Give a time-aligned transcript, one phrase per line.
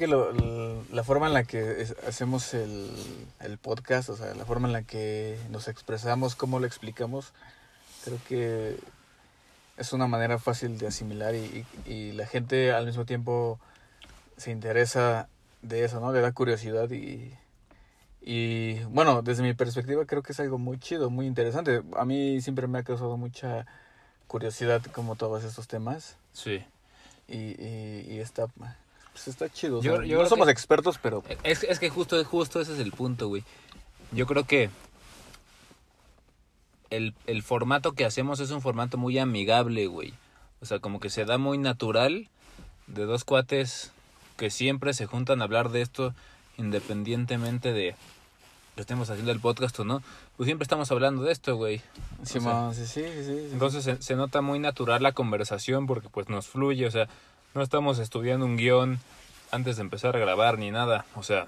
[0.00, 0.32] que lo,
[0.90, 2.90] la forma en la que es- hacemos el,
[3.40, 7.32] el podcast, o sea, la forma en la que nos expresamos, cómo lo explicamos,
[8.04, 8.76] creo que
[9.76, 13.60] es una manera fácil de asimilar y, y, y la gente al mismo tiempo
[14.36, 15.28] se interesa
[15.62, 16.12] de eso, ¿no?
[16.12, 17.32] Le da curiosidad y,
[18.22, 21.82] y bueno, desde mi perspectiva creo que es algo muy chido, muy interesante.
[21.96, 23.66] A mí siempre me ha causado mucha
[24.26, 26.64] curiosidad como todos estos temas Sí.
[27.28, 28.46] y, y, y está,
[29.12, 29.78] pues está chido.
[29.78, 32.74] o Yo- sea, yo no somos que- expertos, pero Es, es que justo, justo ese
[32.74, 33.44] es el punto, güey.
[34.12, 34.70] Yo creo que
[36.90, 40.14] el, el formato que hacemos es un formato muy amigable, güey.
[40.60, 42.28] O sea, como que se da muy natural
[42.86, 43.92] de dos cuates
[44.36, 46.14] que siempre se juntan a hablar de esto
[46.58, 47.94] independientemente de
[48.74, 50.02] que estemos haciendo el podcast o no.
[50.36, 51.78] Pues siempre estamos hablando de esto, güey.
[52.24, 53.48] sí, o sea, ma, sí, sí, sí, sí.
[53.52, 57.08] Entonces se, se nota muy natural la conversación porque pues nos fluye, o sea,
[57.54, 58.98] no estamos estudiando un guion
[59.50, 61.46] antes de empezar a grabar ni nada, o sea...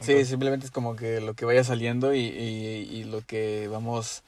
[0.00, 4.24] Sí, simplemente es como que lo que vaya saliendo y, y, y lo que vamos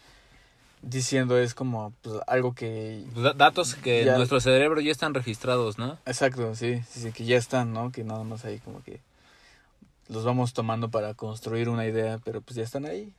[0.83, 3.03] diciendo es como pues, algo que...
[3.13, 5.99] Pues, da- datos que en Ya- nuestro cerebro ya están registrados, ¿no?
[6.07, 7.91] Exacto, sí, sí, sí, que ya están, ¿no?
[7.91, 9.01] Que nada más ahí como que
[10.09, 13.13] los vamos tomando para construir una idea, pero pues ya están ahí.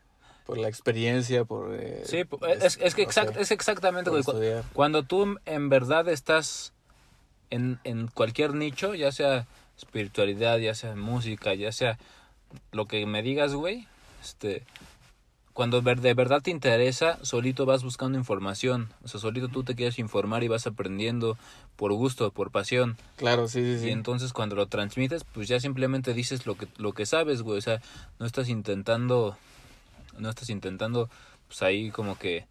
[0.45, 1.73] Por la experiencia, por...
[1.75, 4.23] eh, Sí, pu- es, es que sea, exact- es exactamente, por güey.
[4.23, 4.63] cu- estudiar.
[4.73, 6.71] Cuando tú en verdad estás
[7.49, 11.97] en, en cualquier nicho, ya sea espiritualidad, ya sea música, ya sea
[12.71, 13.87] lo que me digas, güey,
[14.23, 14.63] este,
[15.53, 19.99] cuando de verdad te interesa, solito vas buscando información, o sea, solito tú te quieres
[19.99, 21.37] informar y vas aprendiendo
[21.75, 23.87] por gusto, por pasión, Claro, sí, sí, sí.
[23.87, 27.57] y entonces cuando lo transmites, pues ya simplemente dices lo que lo que sabes, güey,
[27.57, 27.81] o sea,
[28.19, 29.37] no estás intentando
[30.17, 31.09] no estás intentando
[31.47, 32.45] pues ahí como que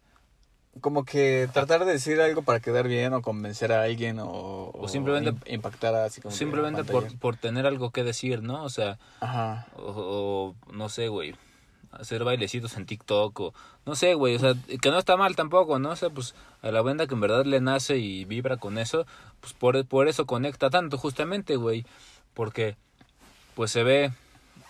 [0.81, 4.87] Como que tratar de decir algo para quedar bien o convencer a alguien o, O
[4.89, 8.63] simplemente- im- impactar así como simplemente en por, por tener algo que decir, ¿no?
[8.63, 9.67] O sea, Ajá.
[9.77, 11.33] o, o no sé, güey,
[11.91, 13.53] hacer bailecitos en TikTok o
[13.85, 15.91] no sé, güey, o sea, que no está mal tampoco, ¿no?
[15.91, 19.05] O sea, pues a la banda que en verdad le nace y vibra con eso,
[19.39, 21.85] pues por, por eso conecta tanto justamente, güey,
[22.33, 22.75] porque
[23.55, 24.11] pues se ve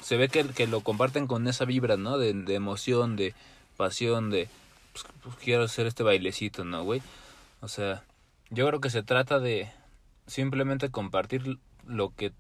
[0.01, 2.19] se ve que, que lo comparten con esa vibra, ¿no?
[2.19, 3.33] De, de emoción, de
[3.75, 4.47] pasión, de
[4.95, 7.01] pues, pues, quiero hacer este bailecito, ¿no, güey?
[7.59, 8.03] O sea,
[8.49, 9.69] yo creo que se trata de
[10.25, 12.31] simplemente compartir lo que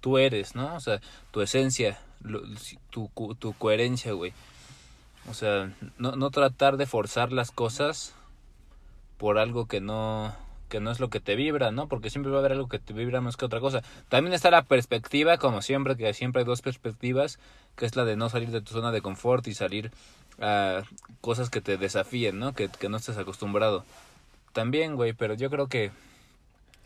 [0.00, 0.76] tú eres, ¿no?
[0.76, 1.00] O sea,
[1.32, 1.98] tu esencia,
[2.90, 4.32] tu, tu coherencia, güey.
[5.28, 8.14] O sea, no, no tratar de forzar las cosas
[9.18, 10.32] por algo que no
[10.68, 11.88] que no es lo que te vibra, ¿no?
[11.88, 13.82] Porque siempre va a haber algo que te vibra más que otra cosa.
[14.08, 17.38] También está la perspectiva, como siempre, que siempre hay dos perspectivas,
[17.76, 19.92] que es la de no salir de tu zona de confort y salir
[20.40, 20.82] a
[21.20, 22.54] cosas que te desafíen, ¿no?
[22.54, 23.84] Que, que no estés acostumbrado.
[24.52, 25.90] También, güey, pero yo creo que,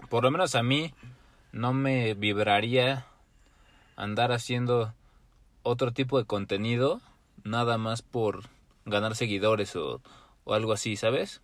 [0.09, 0.93] por lo menos a mí,
[1.53, 3.06] no me vibraría
[3.97, 4.93] andar haciendo
[5.62, 7.00] otro tipo de contenido
[7.44, 8.44] nada más por
[8.87, 10.00] ganar seguidores o,
[10.44, 11.41] o algo así, ¿sabes?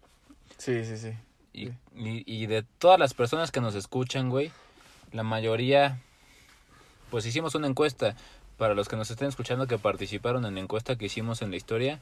[0.59, 1.13] Sí, sí, sí.
[1.53, 1.73] Y, Sí.
[1.97, 4.53] y, y de todas las personas que nos escuchan, güey,
[5.13, 6.01] la mayoría,
[7.11, 8.15] pues hicimos una encuesta.
[8.57, 11.57] Para los que nos estén escuchando que participaron en la encuesta que hicimos en la
[11.57, 12.01] historia,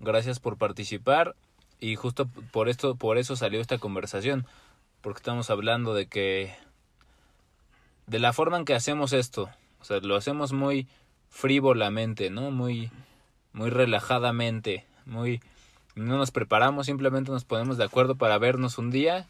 [0.00, 1.34] gracias por participar
[1.80, 4.46] y justo por esto, por eso salió esta conversación,
[5.02, 6.54] porque estamos hablando de que
[8.06, 9.50] de la forma en que hacemos esto,
[9.80, 10.86] o sea, lo hacemos muy
[11.28, 12.50] frívolamente, ¿no?
[12.50, 12.90] Muy
[13.52, 15.40] muy relajadamente, muy
[15.94, 19.26] no nos preparamos, simplemente nos ponemos de acuerdo para vernos un día,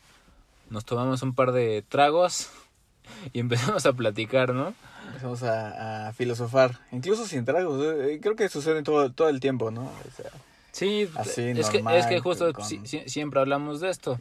[0.69, 2.51] nos tomamos un par de tragos
[3.33, 4.75] y empezamos a platicar, ¿no?
[5.17, 7.81] Empezamos a, a filosofar, incluso sin tragos.
[7.83, 9.83] eh, Creo que sucede todo, todo el tiempo, ¿no?
[9.85, 10.31] O sea,
[10.73, 14.21] Sí, Así, es, que, normal, es que justo con- si- si- siempre hablamos de esto.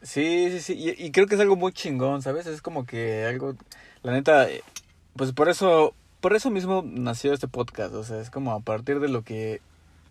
[0.00, 0.72] Sí, sí, sí.
[0.72, 2.46] Y, y creo que es algo muy chingón, ¿sabes?
[2.46, 3.54] Es como que algo.
[4.02, 4.62] La neta, eh,
[5.16, 5.94] pues por eso.
[6.22, 7.92] Por eso mismo nació este podcast.
[7.94, 9.60] O sea, es como a partir de lo que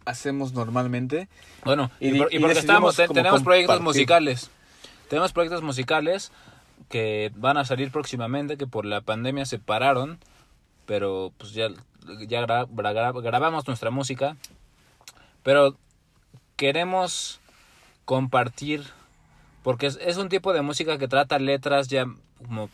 [0.06, 1.28] hacemos normalmente.
[1.66, 4.52] Bueno, y, Y y porque estamos, tenemos proyectos musicales.
[5.10, 6.32] Tenemos proyectos musicales
[6.90, 10.20] que van a salir próximamente, que por la pandemia se pararon,
[10.86, 11.70] pero pues ya,
[12.28, 14.36] ya gra- gra- grabamos nuestra música.
[15.44, 15.78] Pero
[16.56, 17.40] queremos
[18.06, 18.84] compartir,
[19.64, 22.06] porque es, es un tipo de música que trata letras ya
[22.46, 22.70] como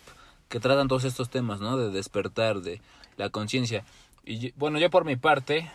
[0.50, 1.78] que tratan todos estos temas, ¿no?
[1.78, 2.82] De despertar, de
[3.18, 3.84] la conciencia.
[4.26, 5.70] Y bueno, yo por mi parte,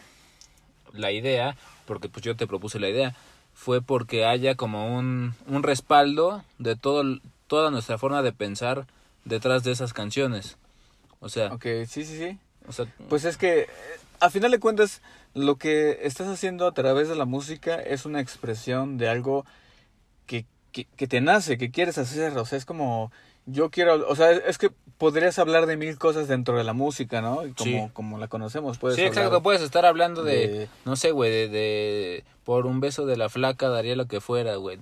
[0.93, 3.15] la idea, porque pues yo te propuse la idea,
[3.55, 8.87] fue porque haya como un, un respaldo de todo, toda nuestra forma de pensar
[9.25, 10.57] detrás de esas canciones.
[11.21, 12.39] O sea, Ok, sí, sí, sí.
[12.67, 13.69] o sea Pues es que,
[14.21, 15.01] a final de cuentas,
[15.35, 19.45] lo que estás haciendo a través de la música es una expresión de algo
[20.27, 22.37] que, que, que te nace, que quieres hacer.
[22.39, 23.13] O sea, es como
[23.47, 26.73] yo quiero, o sea, es, es que podrías hablar de mil cosas dentro de la
[26.75, 27.39] música, ¿no?
[27.57, 27.91] Como, Sí.
[27.93, 31.31] como la conocemos, puedes sí, exacto, hablar puedes estar hablando de, de- no sé, güey,
[31.31, 34.79] de, de, por un beso de la flaca daría lo que fuera, güey.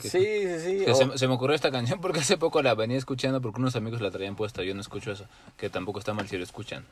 [0.00, 0.84] Que- Sí, sí, sí.
[0.84, 3.60] que o- se, se me ocurrió esta canción porque hace poco la venía escuchando porque
[3.60, 5.26] unos amigos la traían puesta, yo no escucho eso,
[5.56, 6.84] que tampoco está mal si lo escuchan.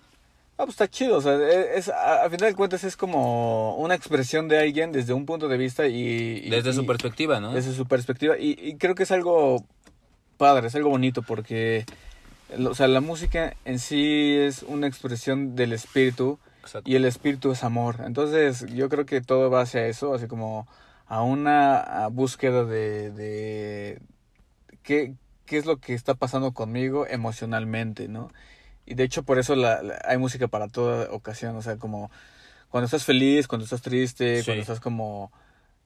[0.59, 3.75] Ah, pues está chido, o sea, e, es, a, a final de cuentas es como
[3.77, 6.43] una expresión de alguien desde un punto de vista y...
[6.45, 7.53] y- Desde su y- perspectiva, ¿no?
[7.53, 9.65] Desde su perspectiva y, y creo que es algo
[10.37, 11.85] padre, es algo bonito porque,
[12.67, 16.89] o sea, la música en sí es una expresión del espíritu Exacto.
[16.89, 17.97] y el espíritu es amor.
[18.05, 20.69] Entonces yo creo que todo va hacia eso, así como
[21.13, 24.01] a una búsqueda de, de
[24.83, 25.15] qué,
[25.45, 28.31] qué es lo que está pasando conmigo emocionalmente, ¿no?
[28.87, 32.11] Y de hecho por eso la, la- hay música para toda ocasión, o sea, como
[32.71, 34.47] cuando estás feliz, cuando estás triste, Sí.
[34.47, 35.31] cuando estás como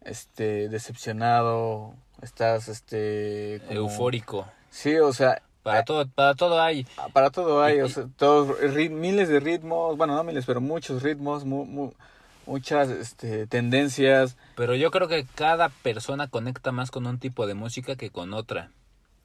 [0.05, 4.47] este decepcionado, estás este como- Eufórico.
[4.71, 6.87] Sí, o sea, Para todo, para todo hay.
[7.13, 8.57] para todo hay, Y- o sea, todos
[8.91, 11.45] miles de ritmos, bueno, no miles, pero muchos ritmos,
[12.47, 14.37] muchas este, tendencias.
[14.57, 18.33] Pero yo creo que cada persona conecta más con un tipo de música que con
[18.35, 18.71] otra.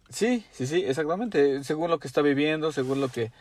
[0.09, 3.31] Sí, sí, sí, exactamente, según lo que está viviendo, según lo que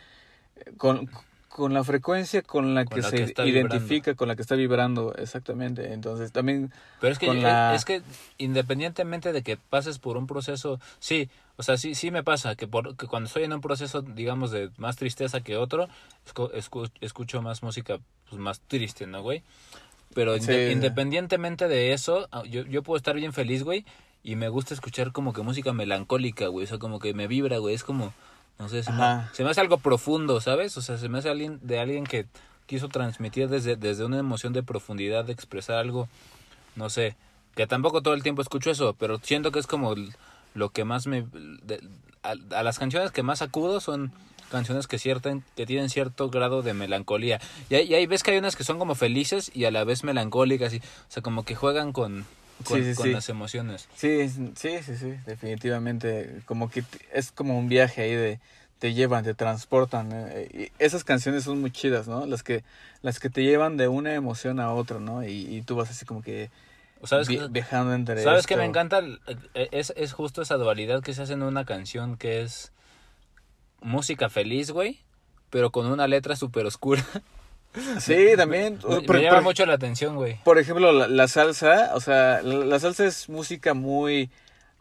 [0.77, 1.09] con,
[1.55, 4.55] con la frecuencia con la Con que la se que identifica, con la que está
[4.55, 5.93] vibrando, exactamente.
[5.93, 8.01] Entonces, también Pero es que, Con eh, la- es que
[8.37, 12.67] independientemente de que pases por un proceso, sí, o sea, sí, sí me pasa que,
[12.67, 15.87] por, que cuando estoy en un proceso, digamos, de más tristeza que otro,
[16.25, 17.99] escu- escu- escucho más música
[18.29, 19.43] pues, más triste, ¿no, güey?
[20.13, 20.35] Pero
[20.71, 23.85] independientemente de eso, ah, yo, yo puedo estar bien feliz, güey,
[24.23, 27.57] y me gusta escuchar como que música melancólica, güey, o sea, como que me vibra,
[27.59, 28.13] güey, es como,
[28.59, 29.29] no sé, se me, Ajá.
[29.33, 30.77] se me hace algo profundo, ¿sabes?
[30.77, 32.25] O sea, se me hace alguien, de alguien que
[32.67, 36.07] quiso transmitir desde, desde una emoción de profundidad, de expresar algo,
[36.75, 37.15] no sé,
[37.55, 39.95] que tampoco todo el tiempo escucho eso, pero siento que es como
[40.53, 41.25] lo que más me...
[41.63, 41.81] de-
[42.23, 44.11] a, a las canciones que más acudo son
[44.51, 47.39] canciones que ciertan, que tienen cierto grado de melancolía.
[47.69, 49.83] Y ahí, y ahí ves que hay unas que son como felices y a la
[49.85, 52.25] vez melancólicas, y, o sea, como que juegan con,
[52.63, 53.13] con, Sí, sí, con sí.
[53.13, 53.87] las emociones.
[53.95, 54.51] Sí, sí,
[54.83, 56.41] sí, sí, definitivamente.
[56.45, 58.39] Como que es como un viaje ahí de
[58.79, 60.09] te llevan, te transportan.
[60.13, 62.25] eh, Y esas canciones son muy chidas, ¿no?
[62.25, 62.63] Las que
[63.01, 65.23] las que te llevan de una emoción a otra, ¿no?
[65.23, 66.49] Y, y tú vas así como que
[67.03, 68.63] sabes vi- que- viajando entre ¿Sabes qué esto.
[68.63, 69.01] me encanta?
[69.53, 72.71] Eh, Es, es justo esa dualidad que se hace en una canción que es
[73.81, 74.99] música feliz, güey,
[75.49, 77.03] pero con una letra súper oscura.
[77.99, 78.79] Sí, también.
[78.87, 80.37] Me, Por- llama por- mucho la atención, güey.
[80.43, 84.29] Por ejemplo, la, la salsa, o sea, la, la salsa es música muy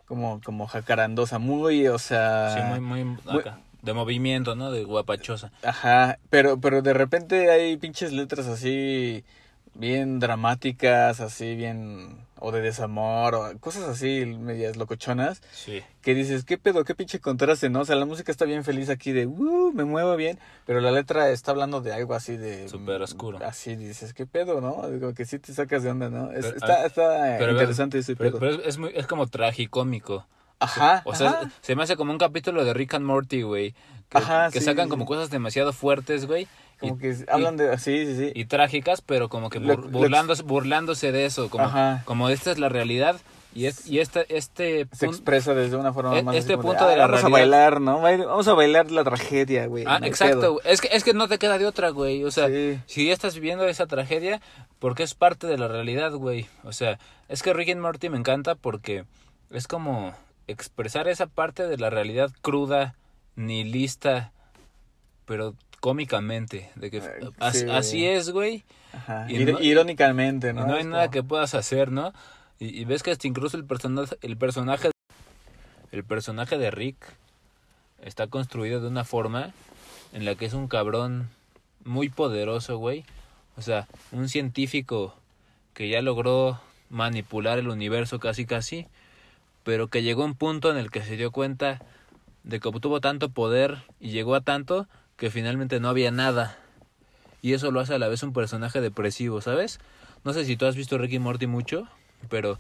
[0.06, 3.58] como como jacarandosa, muy, o sea, Sí, muy, muy muy- acá.
[3.82, 4.70] De movimiento, ¿no?
[4.70, 5.52] De guapachosa.
[5.62, 9.24] Ajá, pero, pero de repente hay pinches letras así
[9.74, 15.82] bien dramáticas, así bien, o de desamor, o cosas así medias locochonas, Sí.
[16.02, 16.84] que dices, ¿qué pedo?
[16.84, 17.80] ¿Qué pinche contraste, no?
[17.80, 20.90] O sea, la música está bien feliz aquí de, uh, me muevo bien, pero la
[20.90, 22.68] letra está hablando de algo así de...
[22.68, 23.38] Súper oscuro.
[23.44, 24.88] Así dices, ¿qué pedo, no?
[24.90, 26.32] Digo, que sí te sacas de onda, ¿no?
[26.32, 28.38] Es- Pero, está ah, está pero- interesante ese pedo.
[28.38, 30.26] pero es, es muy, es como tragicómico.
[30.58, 31.50] Ajá, O sea, ajá.
[31.62, 33.74] se me hace como un capítulo de Rick and Morty, güey.
[34.10, 34.90] Que, Ajá, que sí, sacan sí.
[34.90, 36.48] como cosas demasiado fuertes, güey.
[36.80, 37.76] Como y- que hablan de...
[37.78, 38.32] Sí, sí, sí.
[38.34, 42.02] y trágicas, pero como que bur- burlándose, burlándose de eso, como, Ajá.
[42.06, 43.16] como esta es la realidad
[43.52, 46.56] y es y este este se pun- expresa desde una forma E- más este así
[46.62, 47.40] como punto de la "Ah, vamos realidad".
[47.40, 50.52] a bailar no vamos a bailar la tragedia güey Ah, exacto, pedo".
[50.52, 50.66] güey.
[50.72, 52.78] es que es que no te queda de otra, güey, o sea, Sí.
[52.86, 54.40] si ya estás viviendo esa tragedia,
[54.78, 56.46] porque es parte de la realidad, güey.
[56.62, 59.04] O sea, es que Rick and Morty me encanta porque
[59.50, 60.14] es como
[60.46, 62.94] expresar esa parte de la realidad cruda,
[63.34, 64.32] nihilista,
[65.26, 67.66] pero cómicamente, de que sí.
[67.70, 68.64] así es, güey.
[68.92, 69.26] Ajá.
[69.28, 72.12] Y Ir- no- irónicamente Y no no hay nada que puedas hacer, ¿no?
[72.58, 74.90] Y, y ves que hasta incluso el personaje, el personaje,
[75.92, 76.96] el personaje de Rick
[78.02, 79.52] está construido de una forma
[80.12, 81.28] en la que es un cabrón
[81.84, 83.04] muy poderoso, güey.
[83.56, 85.14] O sea, un científico
[85.74, 86.60] que ya logró
[86.90, 88.86] manipular el universo casi casi,
[89.64, 91.80] pero que llegó a un punto en el que se dio cuenta
[92.44, 94.86] de que obtuvo tanto poder y llegó a tanto
[95.20, 96.56] que finalmente no había nada.
[97.42, 99.78] Y eso lo hace a la vez un personaje depresivo, ¿sabes?
[100.24, 101.86] No sé si tú has visto Rick y Morty mucho,
[102.30, 102.58] pero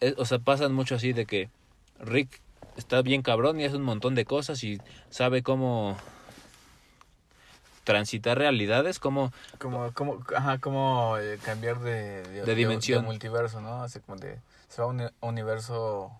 [0.00, 1.48] es- o sea, pasan mucho así de que
[1.98, 2.40] Rick
[2.76, 5.96] está bien cabrón y hace un montón de cosas y sabe cómo
[7.84, 13.00] transitar realidades, cómo como como ajá como eh, cambiar de, De dimensión.
[13.02, 14.38] de multiverso no así como de
[14.68, 16.12] se va a un uni- universo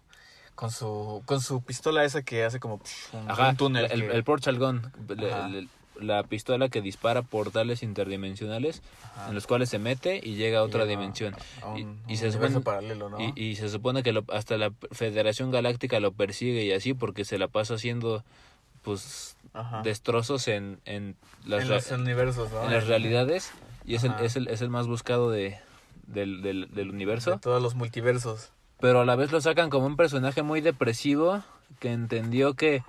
[0.63, 4.01] con su con su pistola esa que hace como psh, un, Ajá, un túnel el,
[4.09, 5.69] que- el
[6.01, 8.81] la pistola que dispara portales interdimensionales
[9.17, 9.29] Ajá.
[9.29, 11.35] en los cuales se mete y llega a otra Llega dimensión.
[11.63, 13.19] a Y- un- y un se supone- paralelo, ¿no?
[13.21, 17.25] Y, y se supone que lo- hasta la Federación Galáctica lo persigue y así porque
[17.25, 18.23] se la pasa haciendo
[18.83, 19.83] pues Ajá.
[19.83, 22.65] destrozos en, en, las, en ra- los universos, ¿no?
[22.65, 23.51] en las realidades
[23.85, 25.59] y es el, es, el, es el más buscado de,
[26.07, 27.39] del, del, del De universo.
[27.41, 28.51] todos los multiversos.
[28.83, 31.43] Pero a la vez lo sacan como un personaje muy depresivo
[31.79, 32.83] que entendió que,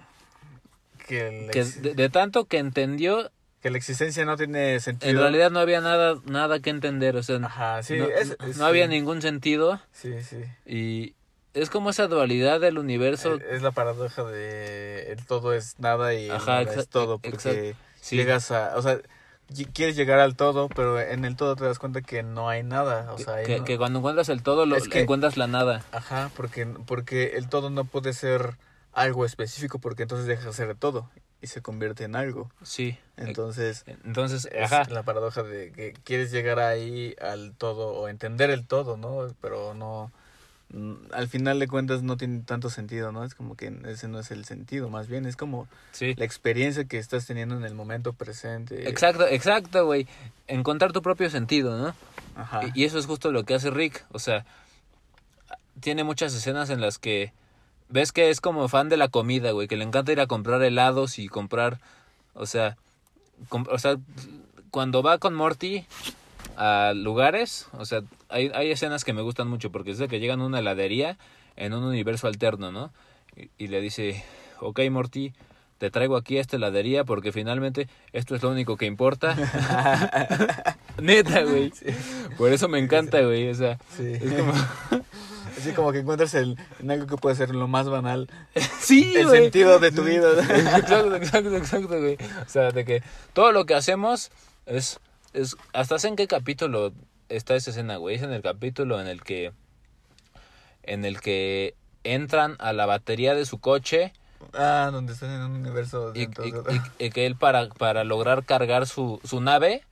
[1.07, 3.31] Que, que de, de tanto que entendió,
[3.62, 5.12] que la existencia no tiene sentido.
[5.12, 7.15] en realidad no había nada, nada que entender.
[7.15, 7.95] O sea, Ajá, sí.
[7.97, 10.43] no, es- no es- había ningún sentido Sí, sí.
[10.65, 11.13] y
[11.53, 13.35] es como esa dualidad del universo.
[13.35, 17.31] Eh, Es la paradoja de el todo es nada y Ajá, nada es todo, exa-
[17.31, 18.15] porque sí.
[18.17, 19.00] llegas a, o sea,
[19.74, 23.12] quieres llegar al todo, pero en el todo te das cuenta que no hay nada,
[23.13, 25.83] o sea, que, no- que cuando encuentras el todo, lo, Es que- encuentras la nada.
[25.91, 28.57] ajá, porque porque el todo no puede ser
[28.91, 31.10] algo específico, porque entonces deja de ser todo
[31.41, 32.51] y se convierte en algo.
[32.62, 32.98] Sí.
[33.17, 34.86] Entonces, Entonces, es ajá.
[34.89, 39.27] la paradoja de que quieres llegar ahí al todo o entender el todo, ¿no?
[39.41, 40.12] Pero no
[41.12, 43.24] al final de cuentas no tiene tanto sentido, ¿no?
[43.24, 46.15] Es como que ese no es el sentido, más bien es como Sí.
[46.15, 48.89] la experiencia que estás teniendo en el momento presente.
[48.89, 50.08] Exacto, exacto, güey.
[50.48, 51.94] Encontrar tu propio sentido, ¿no?
[52.36, 52.62] Ajá.
[52.74, 54.03] Y, eso es justo lo que hace Rick.
[54.12, 54.46] O sea,
[55.80, 57.32] tiene muchas escenas en las que
[57.89, 60.62] ves que es como fan de la comida, güey, que le encanta ir a comprar
[60.63, 61.80] helados y comprar,
[62.34, 62.77] o sea,
[63.50, 63.98] com- o sea,
[64.72, 65.86] cuando va con Morty
[66.57, 70.19] a lugares, o sea, hay, hay escenas que me gustan mucho porque es de que
[70.19, 71.17] llegan a una heladería
[71.55, 72.91] en un universo alterno, ¿no?
[73.36, 74.24] Y, y le dice,
[74.60, 75.33] ok Morty,
[75.79, 79.36] te traigo aquí a esta heladería porque finalmente esto es lo único que importa.
[81.01, 81.72] Neta, güey.
[82.38, 83.50] Por eso me encanta, güey.
[83.50, 84.13] O sea, Sí.
[84.13, 84.53] es como...
[85.57, 88.27] Así como que encuentras el, en algo que puede ser lo más banal,
[88.79, 89.43] sí, el güey.
[89.43, 90.31] sentido de tu vida.
[90.41, 92.17] Exacto, exacto, exacto, güey.
[92.43, 94.31] O sea, de que todo lo que hacemos
[94.65, 95.00] es...
[95.34, 96.94] es ¿Hasta sé en qué capítulo
[97.30, 98.16] está esa escena, güey?
[98.16, 99.52] Es en el capítulo en el que...
[100.84, 104.12] En el que entran a la batería de su coche
[104.54, 106.24] ah, donde están en un universo y,
[107.00, 109.84] y- que él para, para lograr cargar su, su nave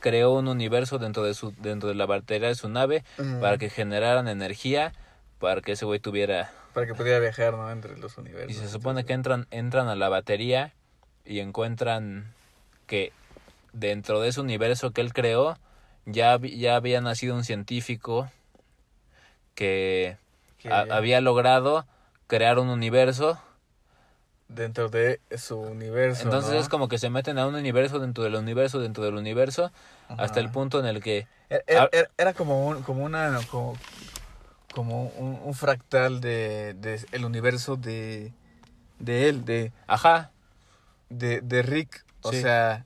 [0.00, 3.04] creó un universo dentro de su dentro de la batería de su nave
[3.40, 4.92] para que generaran energía
[5.38, 7.70] para que ese güey tuviera Para que pudiera viajar, ¿no?
[7.70, 8.50] Entre los universos.
[8.50, 10.72] y se supone que entran entran a la batería
[11.24, 12.32] y encuentran
[12.88, 13.12] que
[13.78, 15.58] dentro de ese universo que él creó
[16.06, 18.28] ya ya había nacido un científico
[19.54, 20.16] que
[20.58, 21.86] Que ha- había logrado
[22.26, 23.40] crear un universo
[24.48, 26.22] Dentro de su universo.
[26.22, 26.58] Entonces ¿no?
[26.60, 29.72] es como que se meten a un universo dentro del universo dentro del universo
[30.08, 32.06] hasta el punto en el que Era, era- Ah.
[32.16, 33.74] era- como un, como una como,
[34.72, 38.32] como un, un fractal de, de el universo de
[39.00, 40.30] de él, de, ajá
[41.10, 42.04] de, de Rick.
[42.22, 42.40] O Sí.
[42.40, 42.84] sea,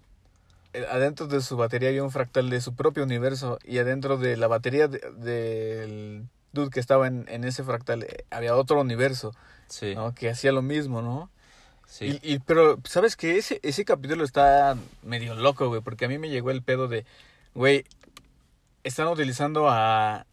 [0.90, 4.46] adentro de su batería había un fractal de su propio universo y adentro de la
[4.46, 9.32] batería de- del dude que estaba en, en ese fractal eh, había otro universo,
[9.68, 10.14] sí ¿no?
[10.14, 11.30] Que hacía lo mismo, ¿no?
[11.86, 13.36] sí Y, y- pero, ¿sabes qué?
[13.38, 17.04] Ese, ese capítulo está medio loco, güey, porque a mí me llegó el pedo de,
[17.54, 17.84] güey,
[18.84, 20.24] están utilizando a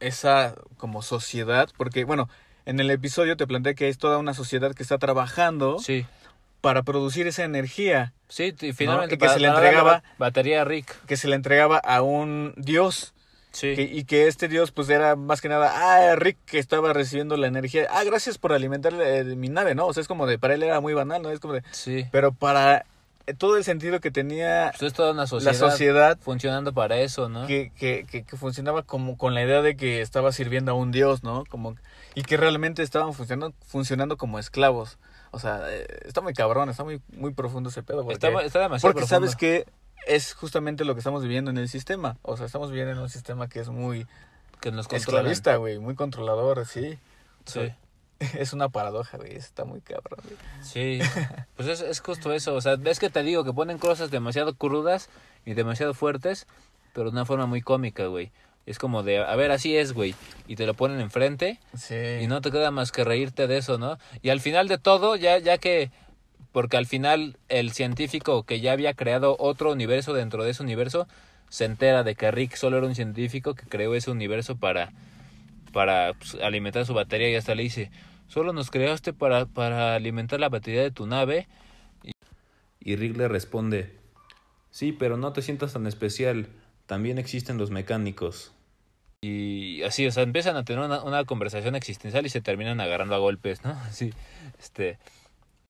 [0.00, 2.28] esa como sociedad, porque, bueno,
[2.66, 6.06] en el episodio te planteé que es toda una sociedad que está trabajando sí
[6.60, 11.04] para producir esa energía sí y finalmente que se le entregaba- ba- batería a Rick
[11.06, 13.12] que se le entregaba a un dios.
[13.52, 16.92] sí que- y que este dios, pues era más que nada, ah, Rick que estaba
[16.92, 17.86] recibiendo la energía.
[17.90, 19.86] Ah, gracias por alimentar eh, mi nave, ¿no?
[19.86, 21.30] O sea, es como de, para él era muy banal, ¿no?
[21.30, 22.84] Es como de, sí pero para
[23.26, 26.98] eh, todo el sentido que tenía pues es toda una sociedad, la sociedad funcionando para
[26.98, 30.72] eso no que, que, que, que funcionaba como con la idea de que estaba sirviendo
[30.72, 31.44] a un dios, ¿no?
[31.48, 31.76] Como
[32.14, 34.98] y que realmente estaban funcionando funcionando como esclavos.
[35.36, 38.60] O sea, eh, está muy cabrón, está muy muy profundo ese pedo porque, está, está
[38.60, 39.28] demasiado porque profundo.
[39.28, 39.66] sabes que
[40.06, 42.16] es justamente lo que estamos viviendo en el sistema.
[42.22, 44.06] O sea, estamos viviendo en un sistema que es muy
[44.62, 46.98] que nos esclavista, güey, muy controlador, sí.
[47.44, 47.70] sí
[48.38, 50.20] Es una paradoja, güey, está muy cabrón.
[50.24, 50.36] güey.
[50.62, 51.00] Sí,
[51.56, 54.54] pues es, es justo eso, o sea, ves que te digo que ponen cosas demasiado
[54.54, 55.10] crudas
[55.44, 56.46] y demasiado fuertes,
[56.94, 58.32] pero de una forma muy cómica, güey.
[58.66, 60.16] Es como de, a ver, así es, güey,
[60.48, 61.94] y te lo ponen enfrente Sí.
[62.20, 63.96] y no te queda más que reírte de eso, ¿no?
[64.22, 65.90] Y al final de todo, ya, ya que,
[66.50, 71.06] porque al final el científico que ya había creado otro universo dentro de ese universo,
[71.48, 74.92] se entera de que Rick solo era un científico que creó ese universo para,
[75.72, 77.92] para pues, alimentar su batería y hasta le dice,
[78.26, 81.46] solo nos creaste para, para alimentar la batería de tu nave.
[82.02, 82.10] Y,
[82.80, 83.94] y Rick le responde,
[84.72, 86.48] sí, pero no te sientas tan especial,
[86.86, 88.50] también existen los mecánicos.
[89.22, 93.14] Y así, o sea, empiezan a tener una, una conversación existencial y se terminan agarrando
[93.14, 93.76] a golpes, ¿no?
[93.90, 94.12] Sí,
[94.58, 94.98] este...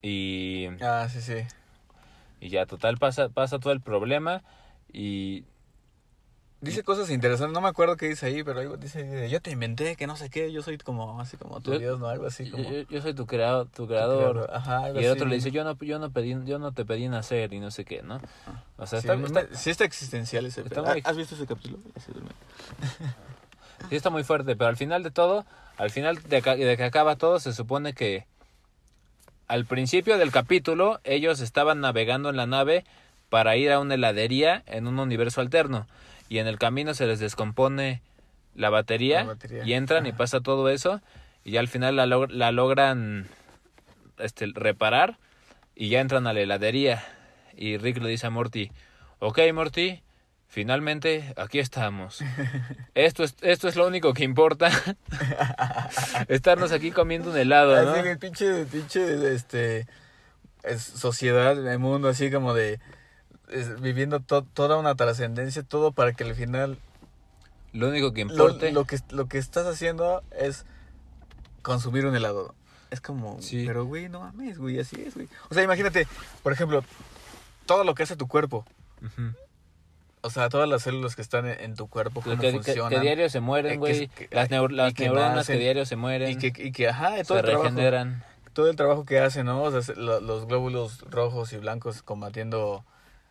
[0.02, 0.66] Y...
[0.82, 1.46] Ah, sí, sí.
[2.40, 4.42] Y ya, total, pasa, pasa todo el problema
[4.92, 5.44] y...
[6.66, 9.96] Dice cosas interesantes, no me acuerdo qué dice ahí, pero algo dice, yo te inventé,
[9.96, 12.08] que no sé qué, yo soy como, así como tu Yo- Dios, ¿no?
[12.08, 12.70] Algo así como...
[12.70, 14.50] yo- yo soy tu, creado, tu tu creador.
[14.52, 16.84] Ajá, algo Y el otro le dice, yo no, yo no pedí, yo no te
[16.84, 18.20] pedí nacer y no sé qué, ¿no?
[18.76, 21.46] O sea, Sí, está, me- está- sí está existencial ese está muy- ¿Has visto ese
[21.46, 21.78] capítulo?
[23.88, 25.44] Sí está muy fuerte, pero al final de todo,
[25.76, 28.26] al final de, de que acaba todo, se supone que
[29.48, 32.84] al principio del capítulo ellos estaban navegando en la nave
[33.28, 35.86] para ir a una heladería en un universo alterno
[36.28, 38.02] y en el camino se les descompone
[38.54, 39.64] la batería, La batería.
[39.64, 41.00] y entran y pasa todo eso
[41.44, 43.28] y ya al final la, log- la logran
[44.18, 45.18] este, reparar
[45.74, 47.04] y ya entran a la heladería
[47.56, 48.70] y Rick le dice a Morty,
[49.18, 50.02] ok Morty,
[50.48, 52.22] finalmente aquí estamos.
[52.94, 54.70] Esto es, esto es lo único que importa.
[56.28, 57.90] Estarnos aquí comiendo un helado, ¿no?
[57.92, 59.86] Así que pinche, pinche, este,
[60.62, 62.80] es sociedad, el mundo así como de,
[63.50, 66.78] es- viviendo to- toda una trascendencia, todo para que al final
[67.72, 68.72] Lo único que importe.
[68.72, 70.64] lo que, lo que estás haciendo es
[71.62, 72.54] consumir un helado.
[72.90, 73.64] Es como, Sí.
[73.66, 75.28] pero güey, no mames, güey, así es, güey.
[75.50, 76.06] O sea, imagínate,
[76.42, 76.84] por ejemplo,
[77.66, 78.64] todo lo que hace tu cuerpo.
[80.22, 82.90] O sea, todas las células que están en, en tu cuerpo, cómo que, funcionan.
[82.90, 84.10] que diario se Eh, mueren, que- güey.
[84.30, 86.30] Las, neur- y las que neuronas nacen, que diario se mueren.
[86.30, 88.14] y que, y que, ajá, todo se el trabajo.
[88.52, 89.62] todo el trabajo que hacen, ¿no?
[89.62, 92.84] O sea, se- lo- los glóbulos rojos y blancos combatiendo,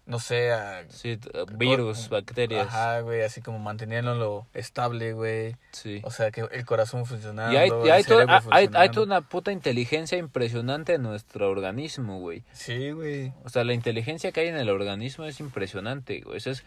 [0.06, 0.86] no sé, a...
[0.90, 1.18] Sí,
[1.54, 2.68] virus, bacterias.
[2.68, 5.56] Ajá, güey, así como manteniéndolo estable, güey.
[5.72, 6.02] Sí.
[6.04, 9.06] O sea, que el corazón funcionando, Y hay, y hay, to- cerebro hay- hay toda
[9.06, 12.44] una puta inteligencia impresionante en nuestro organismo, güey.
[12.54, 13.34] Sí, güey.
[13.44, 16.38] O sea, la inteligencia que hay en el organismo es impresionante, güey.
[16.38, 16.64] Eso es,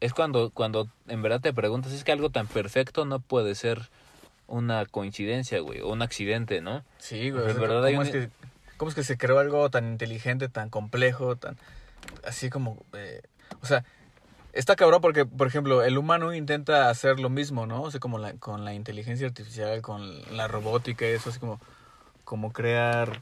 [0.00, 3.88] es cuando, cuando en verdad te preguntas, es que algo tan perfecto no puede ser
[4.46, 6.84] una coincidencia, güey, o un accidente, ¿no?
[6.98, 7.50] Sí, güey.
[7.50, 8.28] En verdad ¿cómo, hay es que,
[8.76, 11.56] ¿Cómo es que se creó algo tan inteligente, tan complejo, tan...
[12.24, 12.84] Así como...
[12.92, 13.22] eh,
[13.60, 13.84] o sea,
[14.52, 17.82] está cabrón porque, por ejemplo, el humano intenta hacer lo mismo, ¿no?
[17.82, 21.60] O sea, como con la inteligencia artificial, con la robótica y eso, así como...
[22.24, 23.20] Como crear...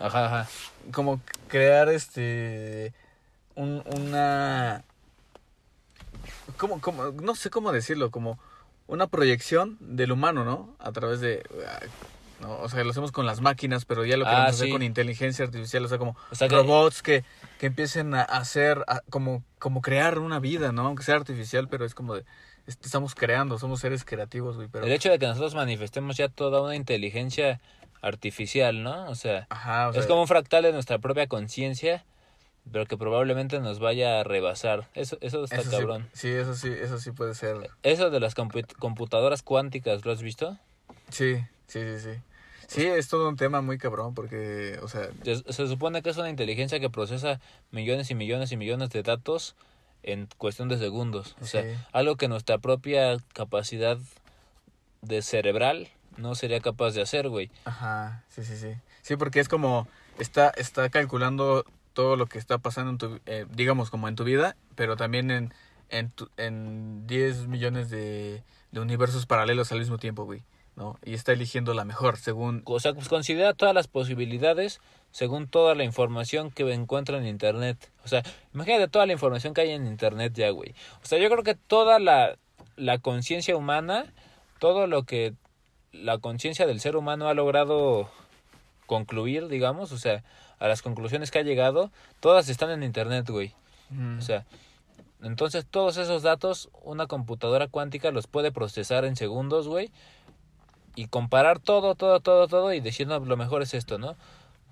[0.00, 0.50] Ajá, ajá.
[0.92, 2.92] Como crear, este...
[3.54, 4.82] Un, una...
[6.56, 8.38] ¿Cómo, cómo, no sé cómo decirlo, como
[8.86, 10.74] una proyección del humano, ¿no?
[10.78, 11.44] A través de...
[12.40, 12.58] ah, ¿no?
[12.60, 14.72] O sea, lo hacemos con las máquinas, pero ya lo Ah, queremos hacer sí.
[14.72, 17.24] con inteligencia artificial, o sea, como O sea que- robots que,
[17.58, 20.86] que empiecen a hacer, a- como, como crear una vida, ¿no?
[20.86, 22.24] Aunque sea artificial, pero es como de...
[22.66, 24.84] est- Estamos creando, somos seres creativos, güey, pero...
[24.86, 27.60] El hecho de que nosotros manifestemos ya toda una inteligencia
[28.02, 29.08] artificial, ¿no?
[29.10, 32.04] O sea, Ajá, o sea, es como un fractal de nuestra propia conciencia,
[32.70, 34.88] pero que probablemente nos vaya a rebasar.
[34.94, 36.08] Eso, eso está eso cabrón.
[36.12, 37.70] Sí, eso sí, eso sí puede ser.
[37.82, 40.58] Eso de las compu- computadoras cuánticas, ¿lo has visto?
[41.10, 41.36] Sí,
[41.68, 42.20] sí, sí, sí.
[42.68, 46.16] Sí, es todo un tema muy cabrón porque, o sea, Se, se supone que es
[46.16, 49.54] una inteligencia que procesa millones y millones y millones de datos
[50.02, 51.36] en cuestión de segundos.
[51.40, 51.68] O sea, Sí.
[51.92, 53.98] algo que nuestra propia capacidad
[55.02, 57.50] de cerebral no sería capaz de hacer, güey.
[57.64, 58.70] Ajá, sí, sí, sí.
[59.02, 59.86] Sí, porque es como,
[60.18, 64.24] está, está calculando todo lo que está pasando en tu, eh, digamos, como en tu
[64.24, 65.54] vida, pero también en,
[65.88, 70.42] en, tu- en 10 millones de, de universos paralelos al mismo tiempo, güey,
[70.76, 70.98] ¿no?
[71.04, 72.62] Y está eligiendo la mejor, según...
[72.66, 77.90] O sea, pues considera todas las posibilidades según toda la información que encuentra en internet.
[78.04, 80.74] O sea, imagínate toda la información que hay en internet ya, güey.
[81.02, 82.36] O sea, yo creo que toda la,
[82.76, 84.12] la conciencia humana,
[84.58, 85.32] todo lo que
[85.92, 88.10] la conciencia del ser humano ha logrado
[88.84, 90.22] concluir, digamos, o sea,
[90.58, 93.54] a las conclusiones que ha llegado, todas están en internet, güey.
[93.90, 94.44] Mm, O sea,
[95.22, 99.90] entonces todos esos datos, una computadora cuántica los puede procesar en segundos, güey.
[100.96, 104.16] Y comparar todo, todo, todo, todo y decir, no, lo mejor es esto, ¿no?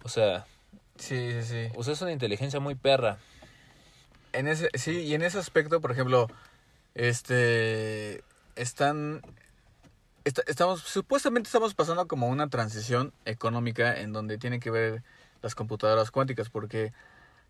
[0.02, 0.46] O sea,
[0.96, 1.72] sí, sí, sí.
[1.76, 3.18] o sea, es una inteligencia muy perra.
[4.32, 6.26] En ese, sí, y en ese aspecto, por ejemplo,
[6.94, 8.24] este,
[8.56, 9.20] están,
[10.24, 15.02] esta- estamos, supuestamente estamos pasando como una transición económica en donde tiene que ver
[15.42, 16.92] las computadoras cuánticas, porque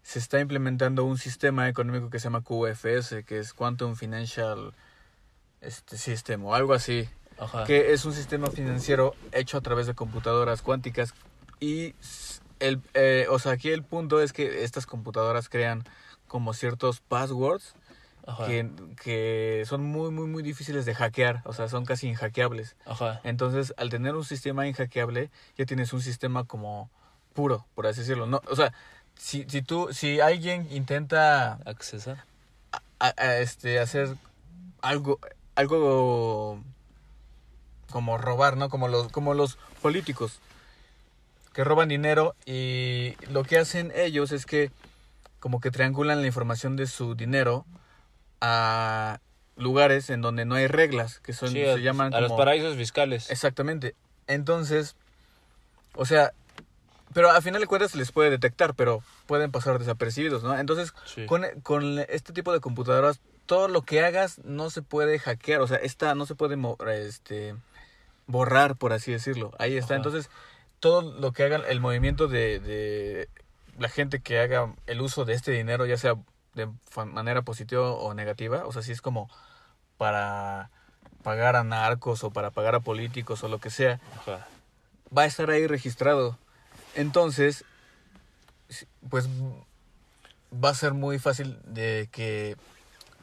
[0.02, 4.74] se está implementando un sistema económico que se llama QFS, que es Quantum Financial
[5.60, 7.64] este, System, o algo así, Ajá.
[7.64, 11.14] que es un sistema financiero hecho a través de computadoras cuánticas
[11.60, 11.94] y
[12.60, 15.84] el eh, o sea aquí el punto es que estas computadoras crean
[16.28, 17.74] como ciertos passwords
[18.26, 18.46] Ajá.
[18.46, 18.70] que,
[19.02, 23.20] que son muy muy muy difíciles de hackear o sea son casi inhackeables Ajá.
[23.24, 26.90] entonces al tener un sistema inhackeable ya tienes un sistema como
[27.34, 28.72] puro por así decirlo no o sea
[29.16, 32.24] si, si tú si alguien intenta Accesar.
[32.98, 34.16] a- a, este hacer
[34.80, 35.18] algo
[35.54, 36.62] algo
[37.94, 38.70] como robar, ¿no?
[38.70, 40.40] Como los como los políticos
[41.52, 44.72] que roban dinero y lo que hacen ellos es que
[45.38, 47.64] como que triangulan la información de su dinero
[48.40, 49.20] a
[49.56, 52.76] lugares en donde no hay reglas, que son, Sí, se a, llaman a los paraísos
[52.76, 53.30] fiscales.
[53.30, 53.94] Exactamente.
[54.26, 54.96] Entonces,
[55.94, 56.32] o sea,
[57.12, 60.58] pero a final de cuentas se les puede detectar, pero pueden pasar desapercibidos, ¿no?
[60.58, 61.26] Entonces, Sí.
[61.26, 65.68] con, con este tipo de computadoras, todo lo que hagas no se puede hackear, o
[65.68, 66.58] sea, esta no se puede
[66.96, 67.54] este,
[68.26, 69.52] borrar, por así decirlo.
[69.58, 69.94] Ahí está.
[69.94, 69.96] Ajá.
[69.96, 70.30] Entonces,
[70.80, 73.28] todo lo que hagan, el movimiento de, de
[73.78, 76.14] la gente que haga el uso de este dinero, ya sea
[76.54, 76.68] de
[77.06, 79.28] manera positiva o negativa, o sea, si es como
[79.96, 80.70] para
[81.22, 84.46] pagar a narcos o para pagar a políticos o lo que sea, Ajá.
[85.16, 86.38] va a estar ahí registrado.
[86.94, 87.64] Entonces,
[89.10, 89.28] pues
[90.52, 92.56] va a ser muy fácil de que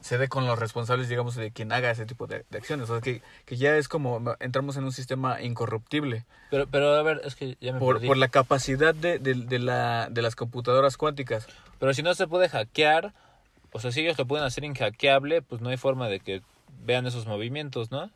[0.02, 2.90] se dé con los responsables, digamos, de quien haga ese tipo de, de acciones.
[2.90, 7.02] O sea, que, que ya es como entramos en un sistema incorruptible Pero, pero a
[7.02, 8.08] ver, es que ya me por, perdí.
[8.08, 11.46] por la capacidad de, de, de la, de las computadoras cuánticas.
[11.78, 13.14] Pero si no se puede hackear,
[13.72, 16.42] o sea, si ellos lo pueden hacer inhackeable, pues no hay forma de que
[16.84, 18.10] vean esos movimientos, ¿no?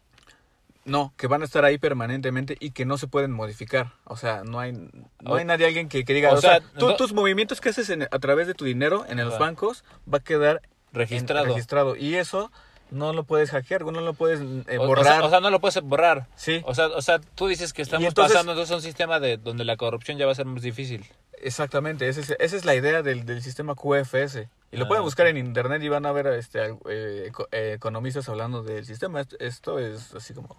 [0.84, 3.92] No, que van a estar ahí permanentemente y que no se pueden modificar.
[4.04, 4.72] O sea, no hay,
[5.20, 7.60] no hay nadie alguien que, que diga, o o, sea, sea, tú- no- tus movimientos
[7.60, 10.62] que haces en- a través de tu dinero en los bancos va a quedar
[11.02, 11.46] en- Registrado.
[11.46, 11.96] registrado.
[11.96, 12.50] Y eso
[12.90, 15.04] no lo puedes hackear, no lo puedes eh, o borrar.
[15.04, 16.26] sea, O sea, no lo puedes borrar.
[16.36, 19.18] sí, O sea, o sea, tú dices que estamos entonces- pasando entonces a un sistema
[19.20, 21.04] de donde la corrupción ya va a ser más difícil.
[21.38, 22.08] exactamente.
[22.08, 24.48] Esa es, esa es la idea del, del sistema QFS.
[24.72, 28.28] Y lo Ah, pueden buscar en internet y van a ver este, eh, eh, economistas
[28.28, 29.20] hablando del sistema.
[29.20, 30.56] Esto, esto es así como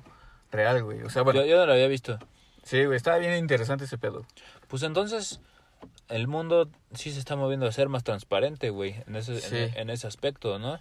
[0.51, 1.01] real, güey.
[1.03, 2.17] O sea, bueno, Yo, yo no lo había visto.
[2.63, 4.25] sí, güey, está bien interesante ese pedo.
[4.67, 5.39] Pues entonces,
[6.09, 9.55] el mundo sí se está moviendo a ser más transparente, güey, en ese, Sí.
[9.55, 10.79] en, en ese aspecto, ¿no?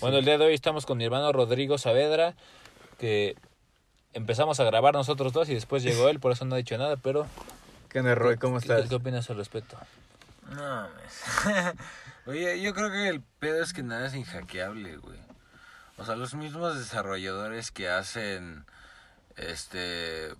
[0.00, 2.34] Bueno, el día de hoy estamos con mi hermano Rodrigo Saavedra,
[2.98, 3.36] que
[4.14, 6.96] empezamos a grabar nosotros dos y después llegó él, por eso no ha dicho nada,
[6.96, 7.26] pero
[7.90, 8.36] ¿Qué onda, Roy?
[8.38, 8.88] ¿Cómo ¿qué, estás?
[8.88, 9.76] qué opinas al respecto?
[10.48, 11.22] No, mames.
[12.26, 15.18] Oye, yo creo que el pedo es que nada es inhackeable, güey.
[15.98, 18.64] O sea, los mismos desarrolladores que hacen
[19.36, 20.30] este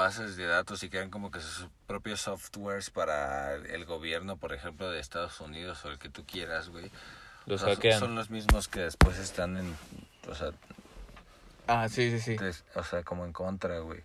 [0.00, 4.90] bases de datos y crean como que sus propios softwares para el gobierno, por ejemplo,
[4.90, 6.90] de Estados Unidos o el que tú quieras, güey.
[7.44, 8.00] Los O sea, hackean.
[8.00, 9.76] Son los mismos que después están en,
[10.28, 10.52] o sea,
[11.66, 12.36] Ah, sí, sí, sí.
[12.36, 14.02] des- o sea, como en contra, güey.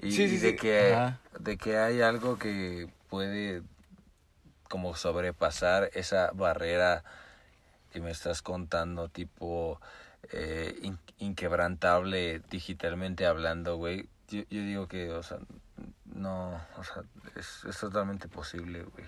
[0.00, 0.56] Y Sí, sí, de sí.
[0.56, 1.18] que Ajá.
[1.38, 3.62] de que hay algo que puede
[4.68, 7.02] como sobrepasar esa barrera
[7.92, 9.80] que me estás contando, tipo
[10.32, 14.08] eh, in- inquebrantable digitalmente hablando, güey.
[14.32, 15.38] Yo, yo digo que, o sea,
[16.06, 17.02] no, o sea,
[17.36, 19.06] es, es totalmente posible, güey.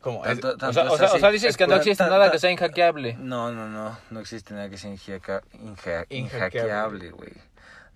[0.00, 0.22] ¿Cómo?
[0.22, 1.20] Tanto- O sea, o sea, o así.
[1.20, 3.14] sea, dices que no existe ta- nada que sea inhackeable.
[3.18, 6.06] No, no, no, no existe nada que sea Inhackeable.
[6.08, 7.32] inhackeable, güey.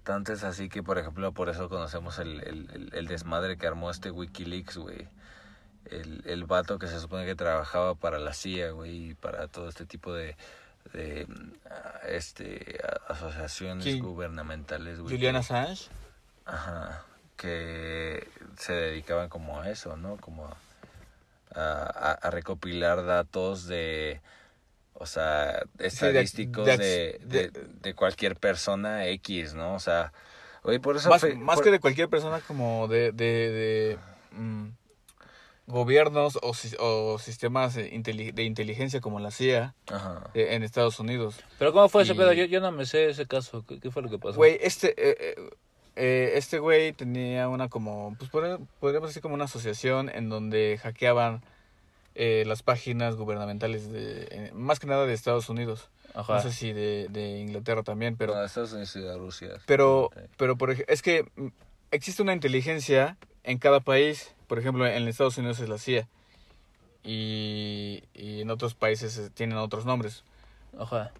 [0.02, 3.66] Tanto es así que, por ejemplo, por eso conocemos el, el, el- el desmadre que
[3.66, 5.08] armó este Wikileaks, güey.
[5.86, 9.68] El, el vato que se supone que trabajaba para la CIA, güey, y para todo
[9.70, 10.36] este tipo de,
[10.92, 11.26] de
[11.70, 14.00] ah, este, asociaciones ¿Quién?
[14.00, 15.14] gubernamentales, güey.
[15.14, 15.88] Julian que- Assange.
[16.46, 17.04] Ajá,
[17.36, 20.16] que se dedicaban como a eso, ¿no?
[20.18, 20.56] Como a,
[21.54, 24.20] a- a recopilar datos de,
[24.94, 29.74] o sea, estadísticos de- de, de- de, de cualquier persona X, ¿no?
[29.74, 30.12] O sea,
[30.62, 31.08] oye, por eso...
[31.08, 33.98] Más, fe- más por- que de cualquier persona como de, de, de,
[34.32, 34.68] mm,
[35.66, 40.30] gobiernos o, si- o sistemas de inteli- de inteligencia como la CIA Ajá.
[40.34, 41.36] eh, en Estados Unidos.
[41.58, 42.32] Pero ¿cómo fue ese pedo?
[42.32, 43.64] Yo, yo no me sé ese caso.
[43.66, 44.36] ¿Qué, qué fue lo que pasó?
[44.36, 45.50] Güey, este, eh, eh,
[45.96, 50.78] eh, este güey tenía una como, pues podría- podríamos decir como una asociación en donde
[50.82, 51.42] hackeaban
[52.16, 55.88] eh, las páginas gubernamentales de, eh, más que nada de Estados Unidos.
[56.14, 56.34] Ajá.
[56.36, 58.34] No sé si de, de Inglaterra también, pero...
[58.36, 59.48] No, Estados Unidos y de Rusia.
[59.66, 61.46] Pero, pero por es que mm,
[61.90, 64.32] existe una inteligencia en cada país.
[64.46, 66.08] Por ejemplo, en Estados Unidos es la CIA.
[67.02, 70.24] Y, y en otros países tienen otros nombres.
[70.78, 71.12] Ajá.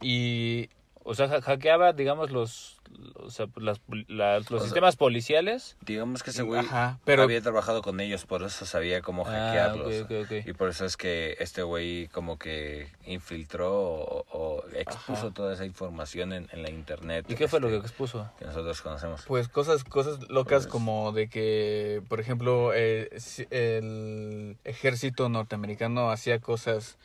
[0.00, 0.68] Y
[1.02, 2.78] O sea, ha- hackeaba, digamos, los,
[3.14, 5.76] o sea, las, las- los O sea, sistemas policiales.
[5.80, 6.62] Digamos que ese güey
[7.04, 10.02] pero había trabajado con ellos, por eso sabía cómo Ah, hackearlos.
[10.02, 10.46] ok, ok, ok.
[10.46, 15.34] Y por eso es que este güey como que infiltró o, o expuso Ajá.
[15.34, 17.24] toda esa información en, en la internet.
[17.28, 18.30] ¿Y qué fue lo que este, expuso?
[18.38, 19.22] que nosotros conocemos?
[19.26, 23.08] pues cosas cosas locas Pues- como de que, por ejemplo, eh,
[23.50, 26.98] el ejército norteamericano hacía cosas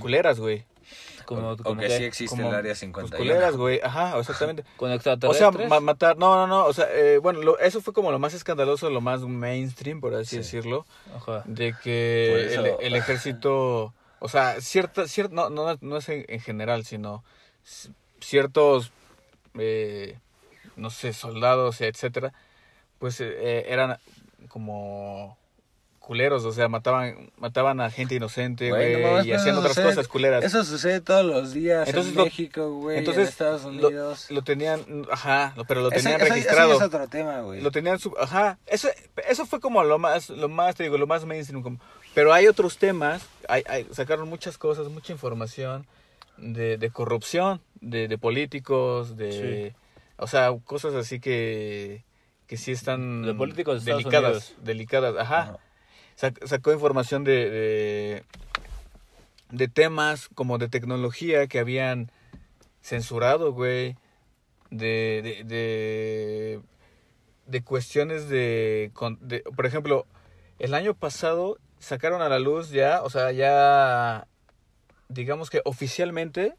[0.00, 0.64] culeras, güey.
[1.24, 3.16] Como, o, como que que- sí existe Como, el área pues, 51.
[3.18, 3.80] culeras, güey.
[3.82, 4.64] Ajá, exactamente.
[4.76, 7.92] con O sea, ma- matar, no, no, no, o sea, eh, bueno, lo- eso fue
[7.92, 10.36] como lo más escandaloso, lo más mainstream, por así Sí.
[10.38, 10.86] decirlo.
[11.16, 11.42] Ajá.
[11.46, 16.24] de que eso- el, el ejército, o sea, cierta, cierta no, no, no es en,
[16.28, 17.24] en general, sino
[18.20, 18.92] ciertos,
[19.58, 20.18] eh,
[20.76, 22.32] no sé, soldados, etcétera,
[22.98, 23.98] pues eh, eran
[24.48, 25.36] como
[26.06, 29.74] culeros, o sea, mataban mataban a gente inocente, Güey, güey, no y hacían eso otras
[29.74, 30.44] sucede- cosas culeras.
[30.44, 34.30] Eso sucede todos los días Entonces en lo- México, güey, en Estados Unidos.
[34.30, 36.68] Lo, tenían, ajá, pero lo Eso- tenían eso- eso registrado.
[36.70, 37.60] ya es otro tema, güey.
[37.60, 38.88] Lo tenían sub- ajá, eso
[39.28, 41.78] eso fue como lo más lo más te digo, lo más mainstream como
[42.14, 45.86] pero hay otros temas, hay, hay- sacaron muchas cosas, mucha información
[46.38, 49.74] de, de corrupción, de, de políticos, de
[50.18, 52.04] o sea, cosas así que
[52.46, 54.54] que sí están De políticos de delicadas, Unidos.
[54.62, 55.40] delicadas, ajá.
[55.40, 55.58] Ajá.
[56.18, 58.24] Sac- sacó información de, de
[59.50, 62.10] de temas como de tecnología que habían
[62.82, 63.96] censurado, güey,
[64.70, 66.60] de, de, de,
[67.46, 68.90] de cuestiones de,
[69.54, 70.04] por ejemplo,
[70.58, 74.26] el año pasado sacaron a la luz ya, o sea, ya,
[75.08, 76.54] digamos que oficialmente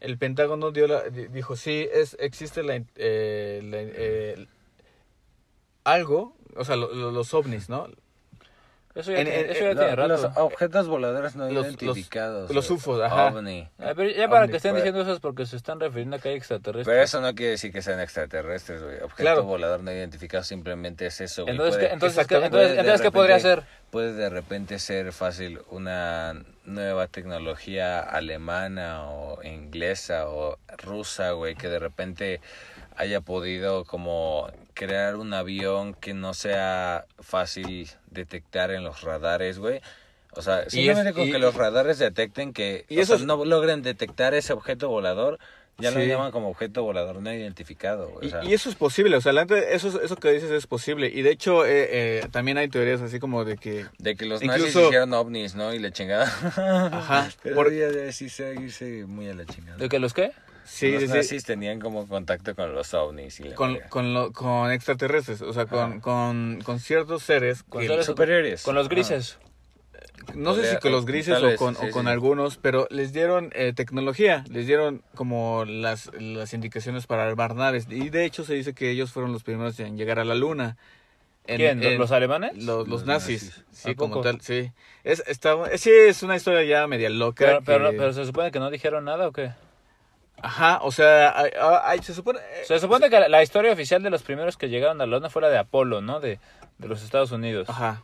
[0.00, 4.46] el Pentágono dio la, di- dijo, sí, es, existe la, eh, la eh,
[5.84, 7.88] algo, o sea, lo- lo- los ovnis, ¿no?
[8.94, 10.08] Eso ya, En- tiene- en- eso ya en- tiene Lo- rato.
[10.22, 12.50] los objetos voladores no Los- los- identificados.
[12.54, 12.78] los güey.
[12.78, 13.26] UFOs, ajá.
[13.26, 13.68] OVNI.
[13.80, 16.18] Ah, pero ya para Ovni, que estén diciendo eso es porque se están refiriendo a
[16.20, 16.86] que hay extraterrestres.
[16.86, 18.96] Pero eso no quiere decir que sean extraterrestres, güey.
[18.96, 19.42] Objeto Claro.
[19.42, 21.52] volador no identificado simplemente es eso, güey.
[21.56, 22.56] Entonces, Puede- ¿qué, entonces, ¿qué, exactamente.
[22.56, 23.58] entonces, entonces, ¿qué podría ser?
[23.58, 31.54] repente- Puede de repente ser fácil una nueva tecnología alemana o inglesa o rusa, güey,
[31.54, 32.40] que de repente
[32.96, 39.80] haya podido como crear un avión que no sea fácil detectar en los radares, güey.
[40.32, 43.82] O sea, simplemente con y- que los radares detecten que y eso es- no logren
[43.82, 45.38] detectar ese objeto volador,
[45.78, 48.12] ya lo llaman como objeto volador no identificado.
[48.14, 49.32] O Y, sea, y eso es posible, o sea,
[49.72, 51.08] eso, eso que dices es posible.
[51.08, 51.88] Y de hecho, eh,
[52.20, 53.86] eh, también hay teorías así como de que...
[53.98, 55.74] De que los nazis Incluso- hicieron ovnis, ¿no?
[55.74, 56.26] Y la chingada.
[56.92, 58.28] Ajá, Pero por- ya de sí
[59.04, 59.76] muy a la chingada.
[59.78, 60.30] ¿De que los qué?
[60.64, 64.14] Sí, los sí, sí, nazis tenían como contacto con los ovnis y la con, con,
[64.14, 67.62] lo- con extraterrestres, o sea, con, con, con ciertos seres.
[67.62, 68.62] Con que- seres- superiores.
[68.62, 69.38] Con los grises.
[70.34, 72.10] no sé si con los grises o vez, con, sí, o con sí.
[72.10, 77.86] algunos, pero les dieron eh, tecnología, les dieron como las, las indicaciones para armar naves.
[77.90, 80.76] Y de hecho se dice que ellos fueron los primeros en llegar a la luna.
[81.46, 81.78] En- ¿Quién?
[81.82, 82.56] ¿Los- en- ¿Los alemanes?
[82.56, 83.64] Los, los Los nazis, nazis.
[83.72, 84.22] sí, ¿A como poco?
[84.22, 84.72] tal, sí.
[85.04, 87.44] Es, está, sí, es una historia ya media loca.
[87.44, 89.50] Pero, pero, que- pero se supone que no dijeron nada o qué?
[90.42, 91.34] Ajá, o sea,
[91.84, 92.38] hay- se supone...
[92.40, 95.16] eh, Se supone que la, la historia oficial de los primeros que llegaron a la
[95.16, 96.20] luna fue la de Apolo, ¿no?
[96.20, 96.38] De,
[96.78, 97.68] de los Estados Unidos.
[97.70, 98.02] Ajá,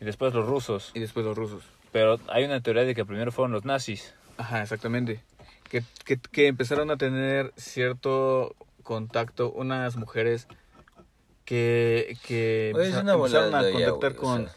[0.00, 0.90] Y después los rusos.
[0.94, 1.62] y después los rusos.
[1.92, 4.14] Pero hay una teoría de que primero fueron los nazis.
[4.36, 5.22] Ajá, exactamente.
[5.70, 10.46] Que, que, que empezaron a tener cierto contacto unas mujeres
[11.44, 14.48] que, que Oye, es empeza- una volada empezaron a contactar güey, o con...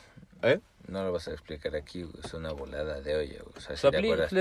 [0.42, 0.60] sea, ¿Eh?
[0.88, 2.16] No lo vas a explicar aquí, güey.
[2.24, 3.54] Es una volada de olla, güey.
[3.56, 4.32] O sea, si Pues te acuerdas.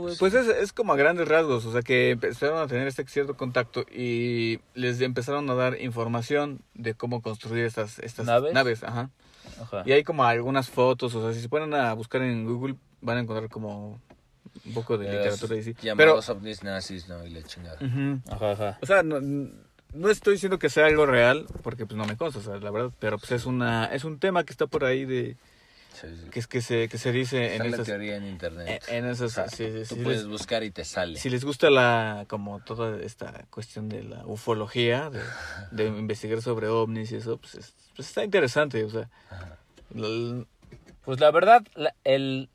[0.00, 0.16] güey.
[0.16, 3.36] Pues es, es como a grandes rasgos, o sea que empezaron a tener este cierto
[3.36, 8.82] contacto y les empezaron a dar información de cómo construir estas, estas ¿Naves?
[8.84, 9.10] ajá.
[9.60, 9.82] Ajá.
[9.86, 13.16] Y hay como algunas fotos, o sea, si se ponen a buscar en Google van
[13.16, 14.00] a encontrar como
[14.64, 15.74] un poco de literatura y sí.
[15.74, 17.24] Pero, Llamados ovnis nazis, ¿no?
[17.26, 17.78] Y la chingada.
[18.30, 18.78] Ajá, ajá.
[18.80, 22.40] o sea, no, no estoy diciendo que sea algo real, porque pues no me consta,
[22.40, 25.04] o sea, la verdad, pero pues es una es un tema que está por ahí
[25.04, 25.36] de
[26.00, 26.30] Sí, sí.
[26.30, 28.84] que es que se que se dice en la esas teoría en internet.
[28.88, 31.18] en esas O sea, sí, sí, tú sí, puedes les- buscar y te sale.
[31.18, 35.20] si les gusta la como toda esta cuestión de la ufología, de,
[35.72, 39.08] de investigar sobre ovnis y eso, pues, es- pues está interesante, o sea,
[41.04, 42.48] Pues la verdad, la- el,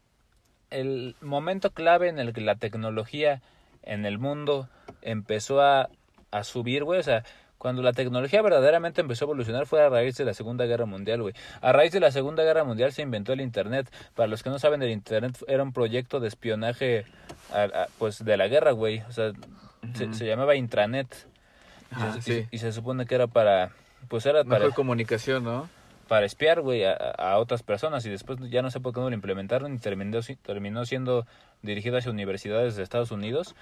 [0.70, 3.42] el momento clave en el que la tecnología
[3.82, 4.70] en el mundo
[5.02, 5.90] empezó a,
[6.32, 7.24] a subir, güey, o sea,
[7.64, 11.22] cuando la tecnología verdaderamente empezó a evolucionar fue a raíz de la Segunda Guerra Mundial,
[11.22, 11.34] güey.
[11.62, 13.90] A raíz de la Segunda Guerra Mundial se inventó el Internet.
[14.16, 17.06] Para los que no saben, el Internet era un proyecto de espionaje,
[17.54, 19.00] a- a- pues, de la guerra, güey.
[19.08, 19.32] O sea,
[19.96, 21.08] se, se llamaba intranet.
[21.92, 22.48] Y se- y, sí.
[22.52, 23.72] y se supone que era para,
[24.10, 25.70] pues era para mejor comunicación, ¿no?
[26.10, 29.10] para espiar, güey, a, a otras personas y después ya no sé por qué no
[29.10, 31.26] lo implementaron y terminó, terminó siendo
[31.62, 33.56] dirigido hacia universidades de Estados Unidos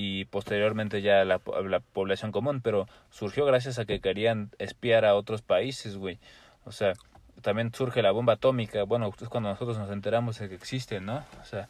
[0.00, 5.16] y posteriormente ya la, la población común, pero surgió gracias a que querían espiar a
[5.16, 6.20] otros países, güey.
[6.64, 6.92] O sea,
[7.42, 11.24] también surge la bomba atómica, bueno, es cuando nosotros nos enteramos de que existe, ¿no?
[11.42, 11.68] O sea,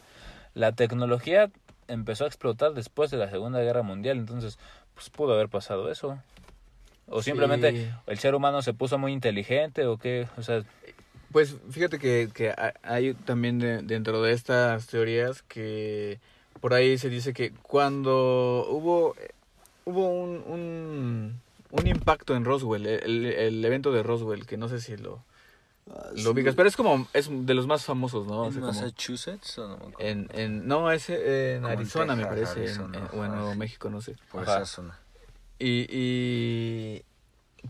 [0.53, 1.51] la tecnología
[1.89, 4.59] empezó a explotar después de la Segunda Guerra Mundial, entonces,
[4.95, 6.19] pues pudo haber pasado eso.
[7.07, 7.89] O simplemente Sí.
[8.09, 10.63] el ser humano se puso muy inteligente o qué, o sea,
[11.33, 16.21] Pues fíjate que, que ha- hay también de- dentro de estas teorías que
[16.61, 19.15] por ahí se dice que cuando hubo
[19.85, 21.41] hubo un, un,
[21.71, 25.23] un impacto en Roswell, el, el evento de Roswell, que no sé si lo,
[26.15, 28.43] lo ubicas, pero es como es de los más famosos, ¿no?
[28.43, 32.99] O ¿En como Massachusetts o no en, en, no, es en Arizona, me parece, Arizona,
[32.99, 33.33] en- o en.
[33.33, 34.17] Nuevo México, no sé.
[34.31, 34.99] Por esa zona.
[35.59, 37.03] Y, y,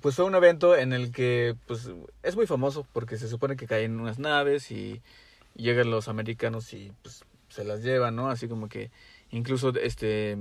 [0.01, 1.88] pues fue un evento en el que pues
[2.22, 5.01] es muy famoso porque se supone que caen unas naves y
[5.55, 7.22] llegan los americanos y pues
[7.59, 8.31] se las llevan, ¿no?
[8.31, 8.92] Así como que
[9.31, 10.38] incluso este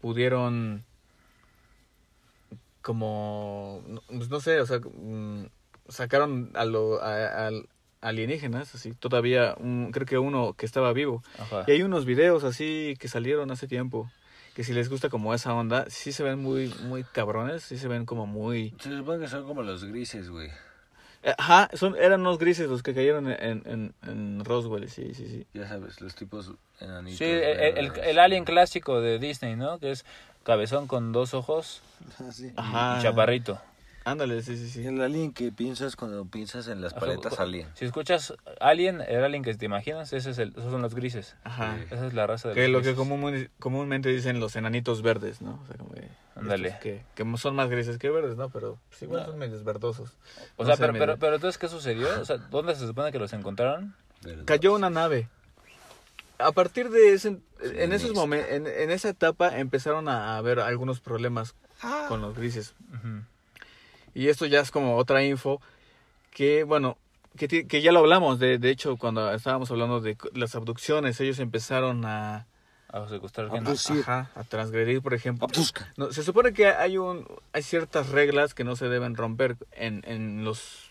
[0.00, 0.84] pudieron
[2.80, 5.46] como no, pues, no sé, o sea, mm,
[5.88, 7.50] sacaron a lo a, a
[8.00, 11.24] alienígenas, así, todavía un, creo que uno que estaba vivo.
[11.40, 11.64] Ajá.
[11.66, 14.08] Y hay unos videos así que salieron hace tiempo
[14.54, 17.88] que si les gusta como esa onda, sí se ven muy muy cabrones, sí se
[17.88, 20.50] ven como muy Se supone que son como los grises, güey.
[21.36, 25.46] Ajá, son, eran unos grises los que cayeron en, en, en Roswell, sí, sí, sí.
[25.54, 27.18] Ya sabes, los tipos enanitos.
[27.18, 28.06] Sí, el, el, verdes.
[28.06, 29.78] el alien clásico de Disney, ¿no?
[29.78, 30.04] Que es
[30.44, 31.82] cabezón con dos ojos
[32.20, 32.52] Ah, sí.
[32.56, 32.96] Ajá.
[32.98, 33.60] y chaparrito.
[34.10, 34.86] Ándale, sí, sí, sí.
[34.86, 37.68] El alien que piensas cuando piensas en las paletas alien.
[37.74, 41.36] Si escuchas Alien, el Alien que te imaginas, ese es el, esos son los grises.
[41.44, 41.76] Ajá.
[41.78, 41.94] Sí.
[41.94, 42.98] Esa es la raza de Que los lo que grises.
[42.98, 45.60] común- comúnmente dicen los enanitos verdes, ¿no?
[45.62, 46.78] O sea, como que, Ándale.
[46.80, 48.48] Que, que son más grises que verdes, ¿no?
[48.50, 50.10] Pero pues, igual son medios verdosos.
[50.56, 52.08] O No sea, sé, pero, medio- pero, pero entonces, ¿qué sucedió?
[52.20, 53.94] O sea, ¿dónde se supone que los encontraron?
[54.44, 55.28] Cayó una nave.
[56.40, 61.00] A partir de ese, en esos momentos, en, en esa etapa empezaron a haber algunos
[61.00, 61.56] problemas
[62.08, 62.74] con los grises.
[62.94, 63.22] Ujú.
[64.18, 65.62] Y esto ya es como otra info
[66.32, 66.98] que, bueno,
[67.36, 68.40] que, ya lo hablamos.
[68.40, 72.48] De, de hecho, cuando estábamos hablando de las abducciones, ellos empezaron a,
[72.88, 73.76] A secuestrar gente.
[73.76, 74.00] sí.
[74.00, 75.46] ajá, a transgredir, por ejemplo.
[75.46, 75.92] Abduzca.
[75.96, 80.02] No, se supone que hay, un, hay ciertas reglas que no se deben romper en,
[80.04, 80.90] en los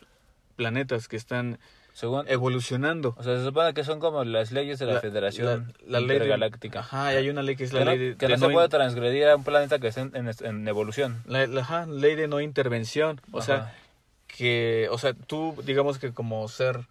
[0.55, 1.59] planetas que están
[1.97, 3.15] Según, evolucionando.
[3.17, 6.07] o sea, se supone que son como las leyes de la, Federación la- la ley
[6.09, 6.81] de- Intergaláctica.
[6.81, 8.47] Ajá, y hay una ley que es la que no, ley de, que de no
[8.47, 11.23] se puede transgredir a un planeta que esté en, en- en evolución.
[11.25, 13.19] la, la- ajá, ley de no intervención.
[13.31, 13.73] O sea,
[14.27, 16.81] que, o sea, tú, digamos que como ser,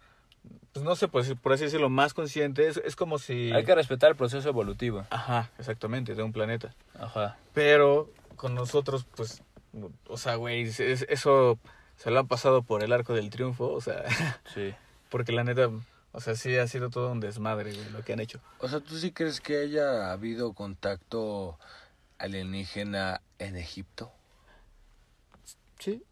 [0.73, 3.51] pues no sé, pues por así decirlo, más consciente, es, es como si...
[3.53, 5.05] Hay que respetar el proceso evolutivo.
[5.09, 6.73] Ajá, exactamente, de un planeta.
[6.99, 7.37] Ajá.
[7.53, 9.41] Pero con nosotros, pues,
[10.09, 11.57] o sea, güey, es- es- eso
[11.95, 14.03] se lo han pasado por el arco del triunfo, o sea,
[14.53, 14.73] Sí.
[15.09, 15.69] Porque la neta,
[16.11, 18.39] o sea, sí ha sido todo un desmadre, güey, lo que han hecho.
[18.59, 21.57] O sea, ¿tú sí crees que haya habido contacto
[22.17, 24.11] alienígena en Egipto?
[25.79, 26.03] Sí.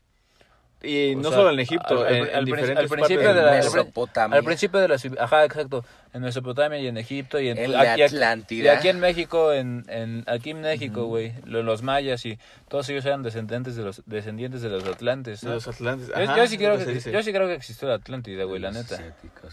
[0.83, 3.23] Y O no sea, solo en Egipto, al- en, al en prin- diferentes al principio
[3.23, 4.37] partes de la- Mesopotamia.
[4.37, 5.83] Al principio de la ajá, exacto,
[6.13, 8.73] en Mesopotamia y en Egipto y en, En y la aquí- y Atlántida.
[8.77, 13.03] aquí en México, en, en aquí en México, güey, lo- los mayas y todos ellos
[13.05, 15.41] eran descendientes de los descendientes de los atlantes.
[15.43, 16.09] Los Atlantes.
[16.09, 18.71] Yo, Ajá, yo sí creo que yo sí creo que existió la Atlántida, güey, la
[18.71, 18.97] neta.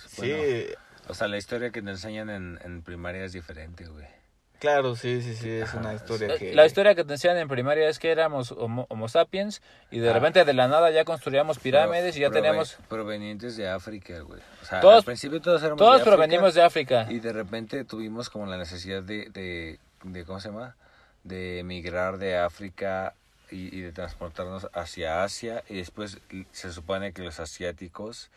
[0.09, 0.33] Sí,
[1.09, 4.07] o sea, la historia que te enseñan en, en primaria es diferente, güey.
[4.63, 6.55] Claro, sí, sí, sí, es una historia Eh, que...
[6.55, 10.09] La historia que te enseñan en primaria es que éramos homo, homo sapiens y de
[10.09, 10.13] Ah.
[10.13, 14.41] repente de la nada ya construíamos pirámides y ya teníamos Provenientes de África, güey.
[14.63, 17.07] O sea, Todos- al principio todos éramos todos de África, provenimos de África.
[17.11, 20.77] Y de repente tuvimos como la necesidad de, de, de ¿cómo se llama?
[21.25, 23.15] De emigrar de África
[23.51, 25.65] y, y de transportarnos hacia Asia.
[25.69, 26.19] Y después
[26.53, 28.31] se supone que los asiáticos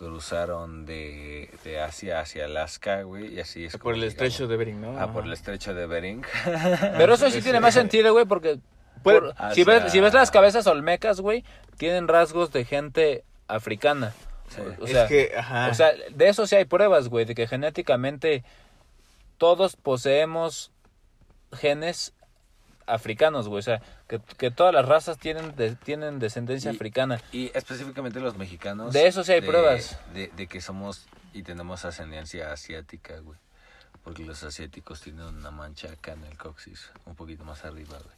[0.00, 3.34] cruzaron de, de Asia hacia Alaska, güey.
[3.34, 4.98] Y así es por como el estrecho de Bering, ¿no?
[4.98, 6.22] Ah, por el estrecho de Bering.
[6.96, 8.60] Pero eso sí tiene más sentido, güey, porque
[9.02, 11.44] Puede- por- Ah, si, ves, si ves las cabezas olmecas, güey,
[11.76, 14.14] tienen rasgos de gente africana.
[14.48, 14.62] Sí.
[14.80, 15.68] O Es sea, que, ajá.
[15.70, 18.42] o sea, de eso sí hay pruebas, güey, de que genéticamente
[19.36, 20.72] todos poseemos
[21.52, 22.14] genes
[22.86, 23.58] africanos, güey.
[23.58, 27.20] O sea, que, que todas las razas tienen, de- tienen descendencia Y- africana.
[27.30, 28.92] Y específicamente los mexicanos.
[28.92, 29.98] De eso sí hay pruebas.
[30.12, 33.38] De, de que somos y tenemos ascendencia asiática, güey.
[34.02, 38.16] Porque los asiáticos tienen una mancha acá en el coxis, un poquito más arriba, güey.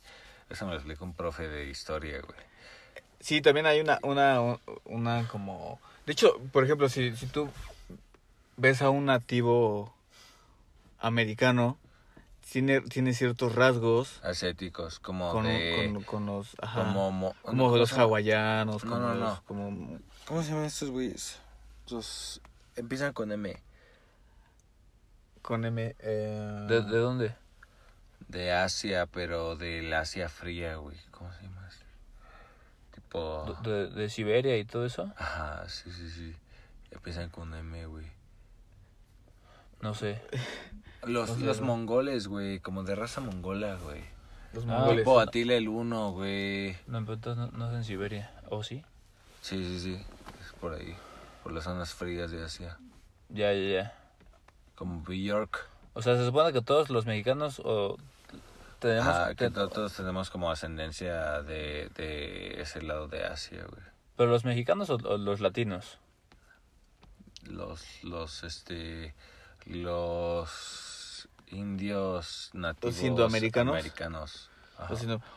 [0.49, 2.39] Eso me lo explicó un profe de historia, güey.
[3.21, 5.79] Sí, también hay una, una, una como...
[6.07, 7.51] De hecho, por ejemplo, si, si tú
[8.57, 9.95] ves a un nativo
[11.01, 11.77] americano,
[12.51, 15.93] tiene, tiene ciertos rasgos Asiáticos, como con, de...
[15.95, 16.57] con, con los...
[16.61, 19.35] Ajá, como, mo- como ¿cómo los hawaianos, No, como no, los...
[19.39, 19.43] no.
[19.45, 21.39] Como, ¿Cómo se llaman estos güeyes?
[21.91, 22.41] Los...
[22.77, 23.57] Empiezan con M.
[25.43, 25.95] con M...
[25.99, 27.35] Eh, ¿De, de dónde?
[28.29, 30.97] De Asia, pero del Asia fría, güey.
[31.11, 31.67] ¿Cómo se llama?
[31.69, 31.85] ese?
[32.95, 33.59] Tipo...
[33.63, 35.13] ¿De, de Siberia y todo eso?
[35.17, 36.35] Ajá, sí, sí, sí.
[36.91, 38.07] Empiezan con M, güey.
[39.81, 40.21] No sé.
[41.05, 41.67] Los, No sé, los ¿no?
[41.67, 44.01] mongoles, güey, como de raza mongola, güey.
[44.53, 44.99] los Ah, mongoles.
[44.99, 46.77] Tipo Atila el Uno, güey.
[46.87, 48.33] No, pero entonces no, no es en Siberia.
[48.49, 48.85] ¿O sí?
[49.41, 49.95] Sí, sí, sí.
[50.41, 50.95] Es por ahí.
[51.43, 52.79] Por las zonas frías de Asia.
[53.29, 53.95] Ya, ya, ya.
[54.77, 55.69] Como Bjork.
[55.95, 57.99] O sea, se supone que todos los mexicanos o
[58.79, 59.09] tenemos...
[59.09, 63.83] Ajá, que todos tenemos como ascendencia de, de ese lado de Asia, güey.
[64.17, 65.99] ¿Pero los mexicanos o, o los latinos?
[67.45, 69.15] Los, los, este,
[69.67, 70.49] los
[71.53, 73.75] indios nativos indoamericanos?
[73.75, 74.49] americanos.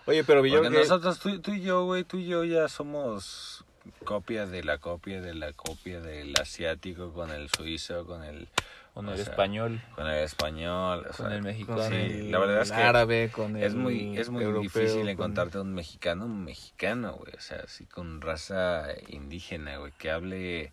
[0.08, 0.80] Oye, pero yo Porque que...
[0.80, 3.64] nosotros, tú, tú y yo, güey, tú y yo ya somos
[4.04, 8.48] copia de la copia de la copia del asiático con el suizo, con el...
[8.96, 9.82] Con o el sea, español.
[9.94, 11.00] Con el español.
[11.02, 11.80] o Con sea, el mexicano.
[11.80, 14.62] con sí, el la verdad es que árabe, con el Es muy, es muy europeo,
[14.82, 17.34] difícil con- encontrarte un mexicano, un mexicano, güey.
[17.36, 20.72] O sea, así con raza indígena, güey, que hable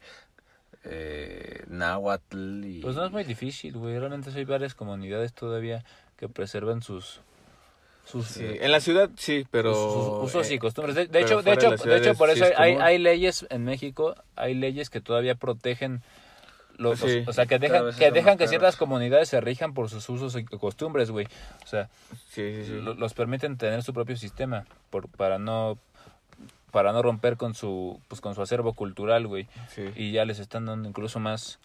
[0.84, 2.80] eh, náhuatl y...
[2.80, 3.98] Pues no es muy difícil, güey.
[3.98, 5.84] Realmente hay varias comunidades todavía
[6.16, 7.20] que preservan sus
[8.04, 9.74] sus, Sí, en la ciudad sí, pero...
[9.74, 10.94] sus usos y eh, costumbres.
[10.96, 14.54] De, hecho, de hecho, de hecho, por sí eso es hay, leyes en México, hay
[14.54, 16.02] leyes que todavía protegen
[16.78, 17.22] los, Sí.
[17.26, 20.44] o sea, que dejan que dejan que ciertas comunidades se rijan por sus usos y
[20.44, 21.26] costumbres, güey.
[21.64, 21.88] O sea,
[22.28, 25.78] Sí, sí, los permiten tener su propio sistema por, para no
[26.72, 29.46] para no romper con su pues con su acervo cultural, güey.
[29.68, 29.84] sí.
[29.94, 31.60] Y ya les están dando incluso más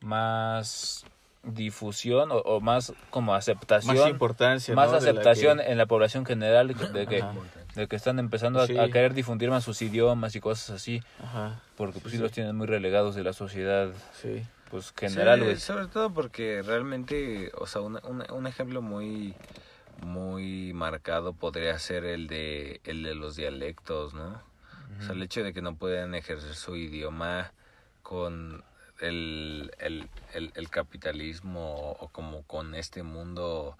[0.00, 1.04] más
[1.42, 5.00] difusión o, o más como aceptación Más importancia, más ¿no?
[5.00, 7.32] de la aceptación que- en la población general de que, Ajá.
[7.74, 8.76] de que están empezando a, Sí.
[8.76, 12.22] a querer difundir más sus idiomas y cosas así, Ajá, porque pues sí Sí.
[12.22, 13.88] los tienen muy relegados de la sociedad
[14.20, 14.42] sí.
[14.70, 15.56] pues general, Sí, güey.
[15.56, 19.34] sobre todo porque realmente, o sea, una- una- un ejemplo muy
[20.02, 24.42] muy marcado podría ser el de el de los dialectos, ¿no?
[24.98, 27.52] O sea, el hecho de que no puedan ejercer su idioma
[28.02, 28.64] con
[29.00, 33.78] el, el, el, el capitalismo o como con este mundo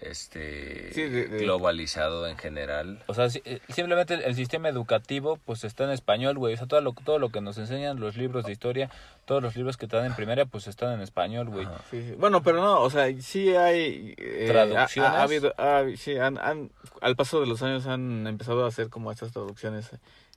[0.00, 3.02] este Sí, de- de- globalizado en general.
[3.06, 6.54] O sea, si- eh, simplemente el, el sistema educativo pues está en español, güey.
[6.54, 8.90] O sea, todo lo, todo lo que nos enseñan los libros de historia,
[9.24, 11.66] todos los libros que te dan en primaria pues están en español, güey.
[11.66, 11.80] Ajá.
[11.90, 12.14] Sí, sí.
[12.18, 14.14] Bueno, pero no, o sea, sí hay...
[14.16, 15.12] eh, ¿Traducciones?
[15.12, 16.70] Ha, ha habido, ha- sí, han, han-
[17.00, 19.90] al paso de los años han empezado a hacer como estas traducciones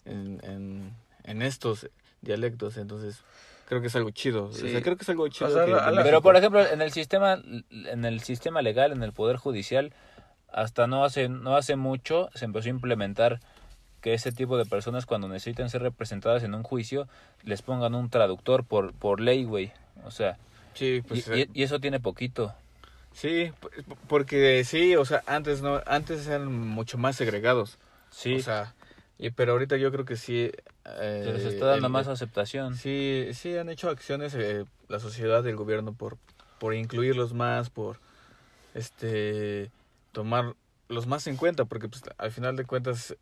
[0.05, 0.93] en, en,
[1.23, 1.87] en estos
[2.21, 3.21] dialectos, entonces
[3.71, 4.47] creo que es algo chido.
[4.47, 4.69] O Sí.
[4.69, 5.49] sea, creo que es algo chido.
[5.49, 7.41] sea, que- a la- de Pero por ejemplo, en el sistema
[7.71, 9.93] en el sistema legal, en el poder judicial,
[10.51, 13.39] hasta no hace no hace mucho se empezó a implementar
[14.01, 17.07] que ese tipo de personas cuando necesitan ser representadas en un juicio
[17.43, 19.71] les pongan un traductor por por ley, güey.
[20.03, 20.37] O sea,
[20.73, 21.25] Sí, pues...
[21.29, 22.53] y, eh, y- y eso tiene poquito.
[23.13, 23.53] Sí,
[24.09, 27.77] porque sí, o sea, antes no, antes eran mucho más segregados.
[28.09, 28.73] Sí, O sea,
[29.21, 30.51] y, pero ahorita yo creo que sí.
[30.85, 32.75] eh, se les está dando el- más aceptación.
[32.75, 36.17] Sí, sí han hecho acciones eh, la sociedad, el gobierno por
[36.59, 37.99] por incluirlos más, por
[38.73, 39.71] este
[40.11, 40.55] tomar
[40.89, 43.15] los más en cuenta, porque pues al final de cuentas,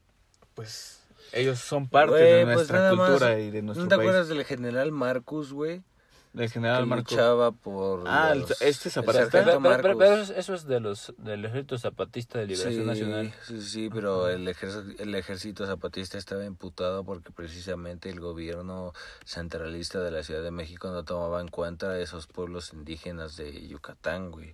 [0.55, 4.07] pues ellos son parte de pues nuestra más, cultura y de nuestro ¿No te país.
[4.09, 5.83] acuerdas del general Marcus, güey?
[6.32, 7.09] Del general que Marco.
[7.11, 9.30] luchaba por Ah, el- los- este el zapatista.
[9.32, 13.34] Pero, eso, es de los del Ejército Zapatista de Liberación sí, Nacional.
[13.47, 18.93] Sí, sí, pero el ejército, el ejército zapatista estaba imputado porque precisamente el gobierno
[19.25, 23.67] centralista de la Ciudad de México no tomaba en cuenta a esos pueblos indígenas de
[23.67, 24.53] Yucatán, güey.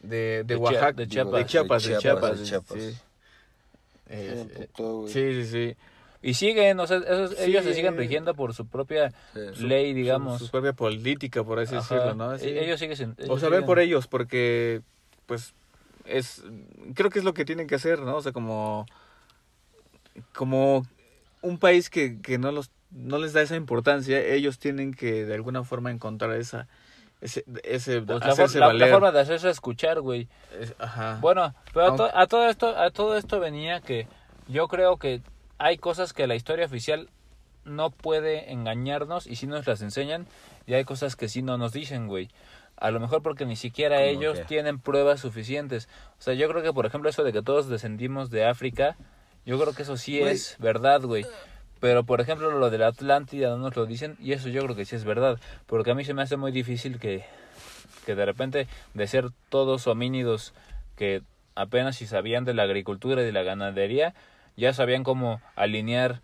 [0.00, 1.38] de, de De Chia- Oaxaca, de digo, Chiapas.
[1.40, 2.78] de Chiapas, de Chiapas, de sí, Chiapas.
[2.82, 2.98] sí.
[4.10, 5.12] Eh, eh, güey.
[5.12, 5.76] sí, sí, sí.
[6.20, 9.64] Y siguen, o sea, esos- Sí, ellos se siguen rigiendo por su propia Sí.
[9.66, 10.38] ley, Su- digamos.
[10.40, 11.94] Su, propia política, por así Ajá.
[11.94, 12.36] decirlo, ¿no?
[12.38, 12.48] Sí.
[12.48, 13.14] E- Ellos siguen.
[13.28, 14.82] o sea, siguen- por ellos, porque,
[15.26, 15.54] pues,
[16.06, 16.42] es,
[16.94, 18.16] creo que es lo que tienen que hacer, ¿no?
[18.16, 18.86] O sea, como,
[20.34, 20.86] como
[21.42, 25.34] un país que, que no los, no les da esa importancia, ellos tienen que de
[25.34, 26.66] alguna forma encontrar esa,
[27.20, 30.28] ese, ese Pues la, hacerse la- la forma de hacerse escuchar, güey.
[30.58, 31.18] Es- ajá.
[31.20, 34.08] Bueno, pero a, to- a todo esto, a todo esto venía que
[34.48, 35.20] yo creo que
[35.58, 37.08] hay cosas que la historia oficial
[37.64, 40.26] no puede engañarnos y sí nos las enseñan
[40.66, 42.30] y hay cosas que sí no nos dicen, güey.
[42.76, 44.44] A lo mejor porque ni siquiera ¿Cómo ellos qué?
[44.44, 45.88] tienen pruebas suficientes.
[46.18, 48.96] O sea, yo creo que por ejemplo eso de que todos descendimos de África,
[49.44, 50.32] yo creo que eso sí Güey.
[50.32, 51.26] es verdad, güey.
[51.80, 54.76] Pero por ejemplo lo de la Atlántida no nos lo dicen y eso yo creo
[54.76, 55.38] que sí es verdad.
[55.66, 57.24] Porque a mí se me hace muy difícil que,
[58.06, 60.54] que de repente de ser todos homínidos
[60.96, 61.22] que
[61.56, 64.14] apenas si sabían de la agricultura y de la ganadería,
[64.58, 66.20] ya sabían cómo alinear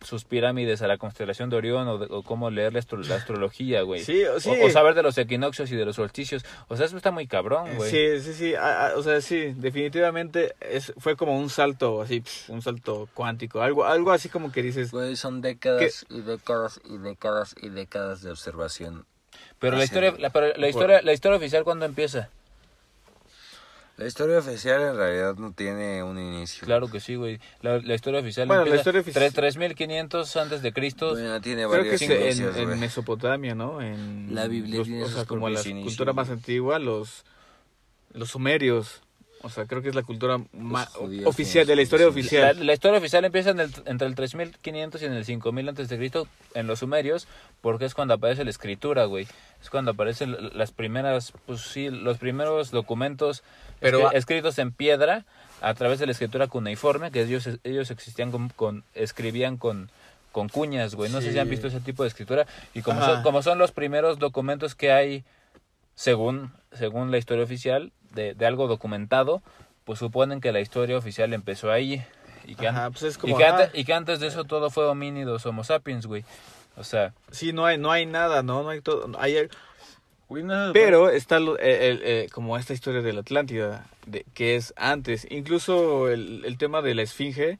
[0.00, 3.16] sus pirámides a la constelación de Orión o, de- o cómo leer la, astro- la
[3.16, 4.00] astrología, güey.
[4.04, 4.48] Sí, sí.
[4.48, 6.44] O, o saber de los equinoccios y de los solsticios.
[6.68, 7.90] O sea, eso está muy cabrón, Eh, güey.
[7.90, 8.54] Sí, sí, sí,
[8.94, 14.12] o sea, sí, definitivamente es, fue como un salto, así, un salto cuántico, algo, algo
[14.12, 19.04] así como que dices, Güey, son décadas y décadas y décadas y décadas de observación.
[19.58, 22.28] Pero la historia, la, pero la historia, la historia oficial cuándo empieza?
[23.98, 26.64] La historia oficial en realidad no tiene un inicio.
[26.64, 27.40] Claro que sí, güey.
[27.62, 31.10] La, la historia oficial Bueno, la empieza historia ofici- tres- 3500 antes de Cristo.
[31.10, 32.78] Bueno, tiene creo que varios en, inicios, en güey.
[32.78, 33.82] Mesopotamia, ¿no?
[33.82, 37.24] En La Biblia los- tiene o sea, como la cultura más antigua, los,
[38.14, 39.02] los sumerios,
[39.42, 42.66] O sea, creo que es la cultura más judíos oficial, de la historia oficial.
[42.66, 45.96] la historia oficial empieza en el- entre el 3500 y en el 5000 antes de
[45.96, 47.28] Cristo en los sumerios,
[47.60, 49.26] porque es cuando aparece la escritura, güey.
[49.62, 53.42] Es cuando aparecen las primeras, pues sí, los primeros documentos
[53.80, 55.24] Pero escritos en piedra
[55.60, 59.90] a través de la escritura cuneiforme, que ellos ellos existían con, con- escribían con
[60.32, 61.10] con cuñas, güey.
[61.10, 63.14] No sé si han visto ese tipo de escritura y como Ajá.
[63.14, 65.24] son, como son los primeros documentos que hay
[65.94, 69.42] según según la historia oficial de, de algo documentado,
[69.84, 72.02] pues suponen que la historia oficial empezó ahí
[72.46, 73.62] y que, Ajá, pues es y como, que, ajá.
[73.64, 76.24] antes, y que antes de eso todo fue homínidos, homo sapiens, güey.
[76.76, 78.62] O sea, Sí, no hay, no hay nada, ¿no?
[78.62, 79.10] No hay todo.
[79.18, 79.48] Hay,
[80.72, 84.74] pero está lo- eh, el- eh, como esta historia de la Atlántida, de, que es
[84.76, 85.26] antes.
[85.30, 87.58] Incluso el, el tema de la esfinge,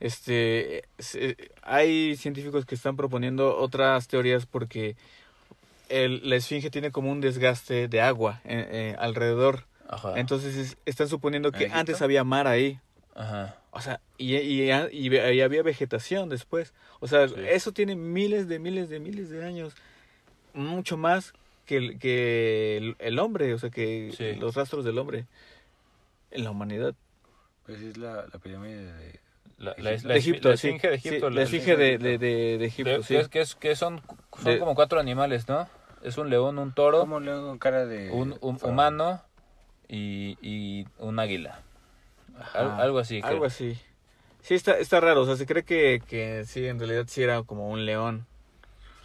[0.00, 4.96] este, se- hay científicos que están proponiendo otras teorías porque
[5.90, 9.64] el, la esfinge tiene como un desgaste de agua eh, eh, alrededor.
[9.90, 10.18] Ajá.
[10.18, 12.78] Entonces es- están suponiendo que antes había mar ahí.
[13.14, 13.56] ajá.
[13.72, 16.72] O sea, y, y, y, y había vegetación después.
[16.98, 17.34] O sea, Sí.
[17.46, 19.74] eso tiene miles de miles de miles de años.
[20.54, 21.34] Mucho más
[21.66, 24.34] que el, que el, el hombre, o sea, que Sí.
[24.34, 25.26] los rastros del hombre
[26.32, 26.94] en la humanidad.
[27.66, 29.20] Pues es la, la pirámide de...
[29.58, 30.08] La, la, Egipto.
[30.08, 30.66] la- de Egipto, la sí.
[30.68, 31.30] esfinge de Sí, Egipto.
[31.30, 33.14] la esfinge de, de, de, de Egipto, de- sí.
[33.14, 34.00] que, es- que, es- que son,
[34.34, 35.68] son De- como cuatro animales, ¿no?
[36.02, 38.10] Es un león, un toro, Como un león con cara de...
[38.10, 38.72] un, un faraón.
[38.74, 39.22] humano
[39.90, 41.60] y, y un águila.
[42.54, 43.16] Al- algo así.
[43.22, 43.44] Algo creo.
[43.44, 43.78] así.
[44.42, 45.22] Sí, está, está raro.
[45.22, 48.26] O sea, se cree que, que sí, en realidad sí era como un león.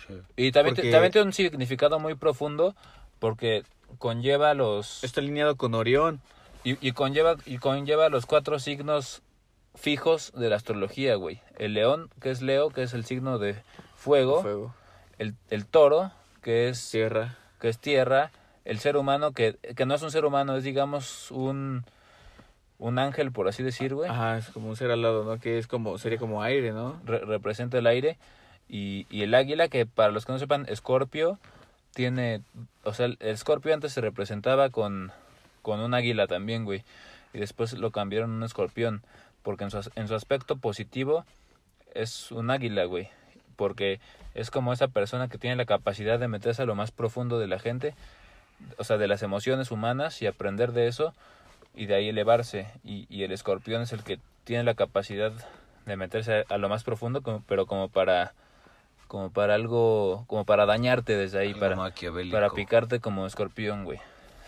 [0.08, 0.14] Sí.
[0.38, 2.76] Y también, Porque- también tiene un significado muy profundo
[3.20, 3.64] porque
[3.98, 5.04] conlleva los...
[5.04, 6.22] Está alineado con Orión.
[6.64, 9.22] Y, y conlleva y conlleva los cuatro signos
[9.76, 11.42] fijos de la astrología, güey.
[11.58, 13.56] El león, que es Leo, que es el signo de
[13.96, 14.42] fuego.
[14.42, 14.76] Fuego.
[15.20, 16.12] El, el toro,
[16.42, 17.38] que es, Tierra.
[17.60, 18.32] que es tierra.
[18.66, 21.86] El ser humano, que, que no es un ser humano, es digamos un,
[22.80, 24.10] un ángel, por así decir, güey.
[24.10, 25.40] Ajá, es como un ser al lado, ¿no?
[25.40, 27.00] Que es como, sería como aire, ¿no?
[27.06, 28.18] Re- representa el aire.
[28.68, 31.38] Y, y el águila, que para los que no sepan, Escorpio,
[31.94, 32.42] tiene...
[32.84, 35.12] O sea, el Escorpio antes se representaba con,
[35.62, 36.84] con un águila también, güey.
[37.34, 39.04] Y después lo cambiaron a un escorpión.
[39.44, 41.24] Porque en su, en su aspecto positivo
[41.94, 43.10] es un águila, güey.
[43.56, 44.00] Porque
[44.34, 47.46] es como esa persona que tiene la capacidad de meterse a lo más profundo de
[47.48, 47.94] la gente.
[48.78, 51.14] O sea, de las emociones humanas y aprender de eso.
[51.76, 52.68] Y de ahí elevarse.
[52.84, 55.32] Y, y el escorpión es el que tiene la capacidad
[55.86, 58.34] de meterse a, a lo más profundo, como, pero como para
[59.08, 61.76] como para algo, como para dañarte desde ahí, Algo para,
[62.32, 64.00] para picarte como escorpión, güey.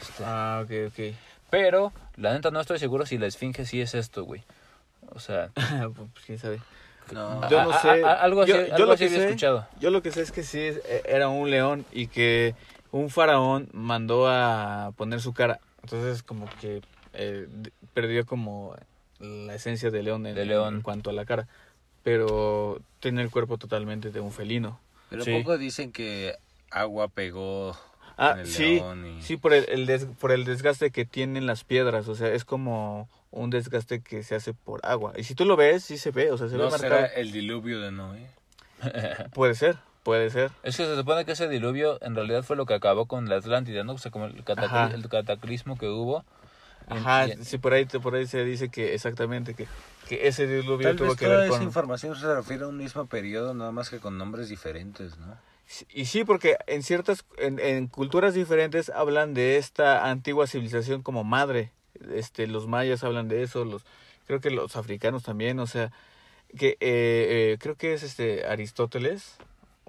[0.01, 1.15] Este, Ah, ok, ok.
[1.51, 4.43] Pero, la neta, no estoy seguro si la esfinge sí es esto, güey.
[5.09, 5.49] O sea,
[5.95, 6.59] pues quién sabe.
[7.13, 8.03] No, Yo a- no a- sé.
[8.03, 9.67] a- algo así, Yo- algo yo lo así que había sé- escuchado.
[9.79, 12.55] Yo lo que sé es que sí e- era un león y que
[12.97, 15.59] un faraón mandó a poner su cara.
[15.83, 16.81] Entonces como que
[17.13, 17.47] eh,
[17.93, 18.75] perdió como
[19.19, 20.75] la esencia de león en, De león.
[20.75, 21.47] en cuanto a la cara.
[22.03, 24.79] Pero tiene el cuerpo totalmente de un felino.
[25.09, 25.31] Pero Sí.
[25.37, 26.35] poco dicen que
[26.71, 27.77] agua pegó
[28.17, 29.21] Ah, en el sí, león y...
[29.21, 32.07] sí, por el, el des- por el desgaste que tienen las piedras.
[32.07, 35.13] O sea, es como un desgaste que se hace por agua.
[35.17, 36.31] Y si tú lo ves, sí se ve.
[36.31, 37.19] O sea, se ¿No ve será marcado.
[37.21, 38.27] el diluvio de Noé?
[39.33, 39.77] Puede ser,
[40.07, 40.51] puede ser.
[40.63, 43.35] Es que se supone que ese diluvio en realidad fue lo que acabó con la
[43.35, 43.91] Atlántida, ¿no?
[43.91, 44.89] O sea, como el, Ajá.
[44.93, 46.23] el cataclismo que hubo.
[46.87, 49.67] Ajá, y sí, por ahí, por ahí se dice que exactamente que,
[50.07, 51.63] que ese diluvio Tal tuvo vez que toda ver esa con...
[51.63, 55.37] información se refiere a un mismo periodo, nada más que con nombres diferentes, ¿no?
[55.89, 61.25] Y sí, porque en ciertas, en, en culturas diferentes hablan de esta antigua civilización como
[61.25, 61.73] madre.
[62.13, 63.83] Este, los mayas hablan de eso, los,
[64.25, 65.91] creo que los africanos también, o sea,
[66.57, 69.35] que eh, eh, creo que es este Aristóteles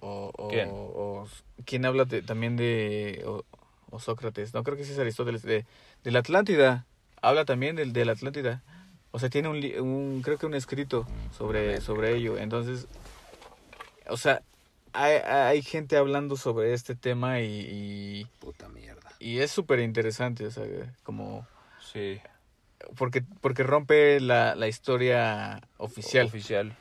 [0.01, 0.69] o, o, ¿Quién?
[0.73, 1.27] o
[1.65, 3.45] quien habla de, también de o,
[3.99, 5.65] Sócrates, no creo que sí es Aristóteles de,
[6.05, 6.87] de la Atlántida,
[7.23, 8.63] habla también del de la Atlántida.
[9.11, 12.37] O sea, tiene un, un creo que un escrito sobre sobre ello.
[12.37, 12.87] Entonces,
[14.09, 14.43] o sea,
[14.93, 19.11] hay, hay gente hablando sobre este tema y, y, Puta mierda.
[19.19, 20.65] y es súper interesante, o sea,
[21.03, 21.47] como
[21.81, 22.21] Sí,
[22.97, 26.77] porque porque rompe la, la historia oficial oficial.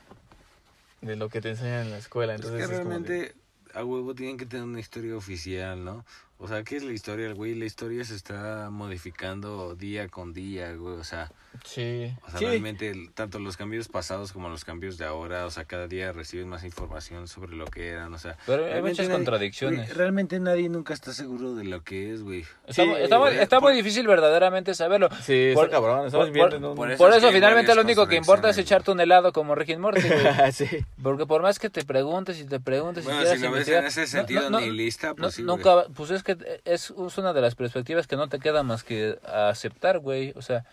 [1.00, 2.34] De lo que te enseñan en la escuela.
[2.34, 3.34] Es Entonces que es de- realmente
[3.74, 6.04] a huevo tienen que tener una historia oficial, ¿no?
[6.40, 7.54] O sea, ¿qué es la historia, el güey?
[7.56, 10.94] La historia se está modificando día con día, güey.
[10.94, 11.32] O sea,
[11.64, 12.44] sí, o sea sí.
[12.46, 16.48] realmente tanto los cambios pasados como los cambios de ahora, o sea, cada día reciben
[16.48, 18.36] más información sobre lo que eran, o sea...
[18.46, 19.86] Pero hay muchas nadie- contradicciones.
[19.86, 22.44] güey, realmente nadie nunca está seguro de lo que es, güey.
[22.66, 25.08] Está, Sí, está por- muy difícil verdaderamente saberlo.
[25.22, 26.28] Sí, está Por- cabrón, estamos
[26.76, 29.70] por- eso es que finalmente lo único que importa es echarte un helado como Rick
[29.70, 30.02] and Morty.
[30.06, 30.52] güey.
[30.52, 30.66] sí.
[31.02, 33.68] Porque por más que te preguntes y te preguntes y Bueno, quieras si lo ves
[33.68, 37.18] en ese sentido no- no- nihilista, no- pues sí, nunca, pues es que es, es
[37.18, 40.32] una de las perspectivas que no te queda más que aceptar, güey.
[40.36, 40.64] O sea,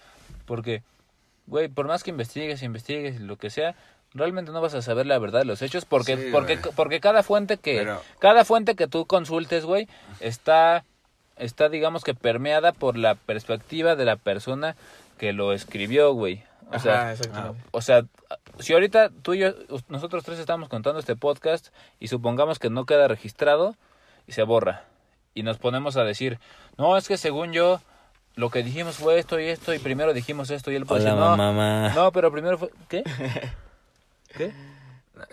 [0.46, 0.84] porque,
[1.48, 3.76] güey, por más que investigues, investigues, lo que sea,
[4.14, 6.74] realmente no vas a saber la verdad de los hechos porque Sí, porque güey.
[6.76, 9.88] porque cada fuente que Pero- cada fuente que tú consultes, güey,
[10.20, 10.84] está
[11.38, 14.76] está digamos que permeada por la perspectiva de la persona
[15.18, 16.44] que lo escribió, güey.
[16.72, 17.62] O sea, Ajá, exactamente.
[17.72, 18.06] o sea,
[18.60, 19.50] si ahorita tú y yo,
[19.90, 21.68] nosotros tres estamos contando este podcast
[22.00, 23.76] y supongamos que no queda registrado
[24.28, 24.84] y se borra
[25.36, 26.40] y nos ponemos a decir,
[26.78, 27.80] no, es que según yo
[28.36, 31.16] lo que dijimos fue esto y esto y primero dijimos esto y él puede decir,
[31.16, 31.90] no, mamá.
[31.94, 33.04] no, pero primero fue, ¿qué?
[34.36, 34.52] ¿Qué?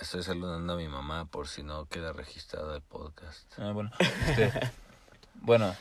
[0.00, 3.50] Estoy saludando a mi mamá por si no queda registrado el podcast.
[3.58, 4.52] Ah, bueno, este,
[5.34, 5.74] bueno,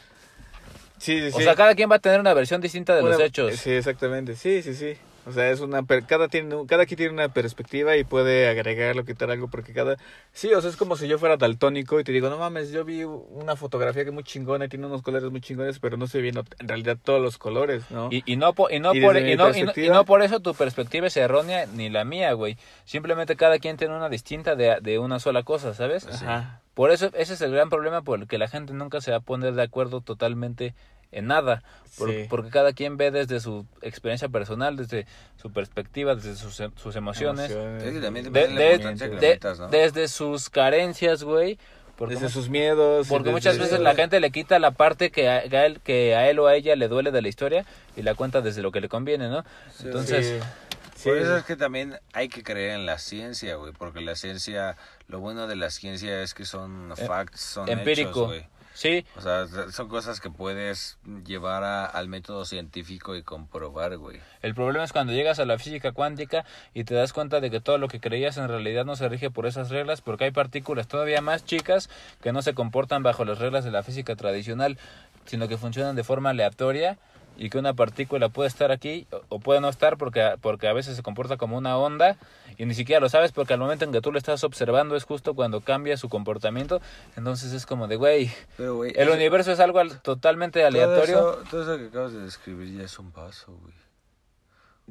[0.97, 1.43] Sí, sí, o sí.
[1.43, 3.55] sea, cada quien va a tener una versión distinta de los hechos.
[3.55, 4.35] Sí, exactamente.
[4.35, 4.95] Sí, sí, sí.
[5.25, 9.05] O sea, es una per- cada tiene cada quien tiene una perspectiva y puede agregarlo,
[9.05, 9.97] quitar algo porque cada
[10.31, 12.83] sí, o sea, es como si yo fuera daltónico y te digo, "No mames, yo
[12.83, 16.07] vi una fotografía que es muy chingona y tiene unos colores muy chingones, pero no
[16.07, 19.01] se viendo en realidad todos los colores, ¿no?" Y, y no, po- y, no Y
[19.01, 22.03] por, y, no, y, no, y no por eso tu perspectiva es errónea ni la
[22.03, 22.57] mía, güey.
[22.85, 26.07] Simplemente cada quien tiene una distinta de, de una sola cosa, ¿sabes?
[26.07, 26.61] Ajá.
[26.73, 29.17] Por eso ese es el gran problema por el que la gente nunca se va
[29.17, 30.73] a poner de acuerdo totalmente
[31.11, 31.63] en nada.
[31.97, 32.25] Por- Sí.
[32.29, 35.05] Porque cada quien ve desde su experiencia personal, desde
[35.41, 38.71] su perspectiva, desde sus, em- sus emociones, Es que también de- depende de la de-
[38.75, 39.67] importancia que le de- metas, ¿no?
[39.67, 41.57] desde sus carencias, güey.
[41.97, 45.29] Porque desde sus miedos, porque desde- muchas veces la gente le quita la parte que
[45.29, 47.65] a, que a él, que a él o a ella le duele de la historia
[47.95, 49.43] y la cuenta desde lo que le conviene, ¿no?
[49.75, 50.47] Sí, Entonces, Sí.
[50.95, 51.09] Sí.
[51.09, 54.77] Por eso es que también hay que creer en la ciencia, güey, porque la ciencia,
[55.07, 58.09] lo bueno de la ciencia es que son Em- facts, son empírico.
[58.11, 58.47] hechos, güey.
[58.73, 64.19] Sí, O sea, son cosas que puedes llevar a- al método científico y comprobar, güey.
[64.41, 67.59] el problema es cuando llegas a la física cuántica y te das cuenta de que
[67.59, 70.87] todo lo que creías en realidad no se rige por esas reglas porque hay partículas
[70.87, 71.89] todavía más chicas
[72.21, 74.77] que no se comportan bajo las reglas de la física tradicional,
[75.25, 76.97] sino que funcionan de forma aleatoria
[77.37, 80.95] y que una partícula puede estar aquí o- puede no estar porque, porque a veces
[80.95, 82.17] se comporta como una onda
[82.57, 85.03] y ni siquiera lo sabes porque al momento en que tú lo estás observando es
[85.05, 86.81] justo cuando cambia su comportamiento.
[87.15, 91.17] Entonces es como de, güey, el eso- universo es algo al- totalmente aleatorio.
[91.19, 93.73] Todo eso, todo eso que acabas de describir ya es un paso, güey.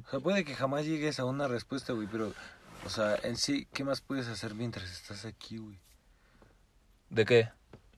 [0.06, 2.32] O sea, puede que jamás llegues a una respuesta, güey, pero,
[2.86, 5.78] o sea, en sí, ¿qué más puedes hacer mientras estás aquí, güey?
[7.10, 7.48] ¿De qué?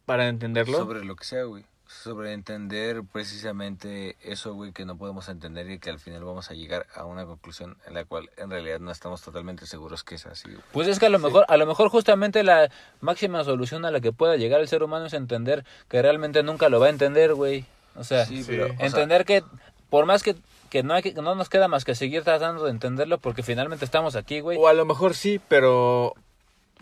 [0.04, 0.78] para entenderlo.
[0.78, 1.64] Sobre lo que sea, güey.
[2.02, 6.54] Sobre entender precisamente eso, güey, que no podemos entender y que al final vamos a
[6.54, 10.26] llegar a una conclusión en la cual en realidad no estamos totalmente seguros que es
[10.26, 10.62] así, güey.
[10.72, 12.70] Pues es que a lo mejor, a lo mejor justamente la
[13.00, 16.68] máxima solución a la que pueda llegar el ser humano es entender que realmente nunca
[16.68, 17.66] lo va a entender, güey.
[17.94, 18.50] O sea, Sí, sí.
[18.50, 19.44] pero, o sea, entender que
[19.90, 20.34] por más que,
[20.70, 23.84] que no hay que, no nos queda más que seguir tratando de entenderlo porque finalmente
[23.84, 24.56] estamos aquí, güey.
[24.58, 26.14] O a lo mejor sí, pero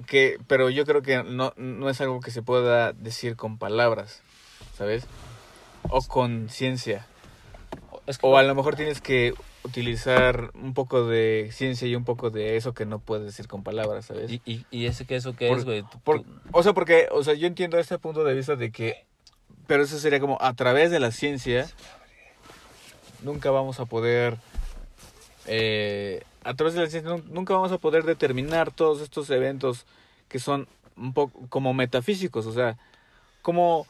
[0.06, 4.22] que pero yo creo que no no es algo que se pueda decir con palabras,
[4.76, 5.04] ¿sabes?
[5.88, 7.06] O con ciencia.
[8.06, 12.04] Es que- O a lo mejor tienes que utilizar un poco de ciencia y un
[12.04, 14.30] poco de eso que no puedes decir con palabras, ¿sabes?
[14.30, 15.84] y, y, y ese que eso que Por- es, güey.
[16.02, 19.04] Por- o sea, porque, o sea, yo entiendo este punto de vista de que,
[19.66, 21.68] pero eso sería como a través de la ciencia,
[23.22, 24.38] nunca vamos a poder,
[25.46, 29.84] eh, a través de la ciencia nun- nunca vamos a poder determinar todos estos eventos
[30.28, 32.78] que son un poco como metafísicos, o sea,
[33.42, 33.86] como,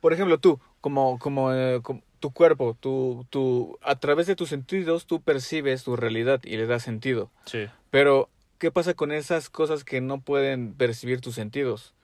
[0.00, 4.48] por ejemplo, tú, como, como, eh, como tu cuerpo, tu, tu, a través de tus
[4.48, 7.30] sentidos tú percibes tu realidad y le das sentido.
[7.44, 7.66] Sí.
[7.90, 11.94] Pero, ¿qué pasa con esas cosas que no pueden percibir tus sentidos?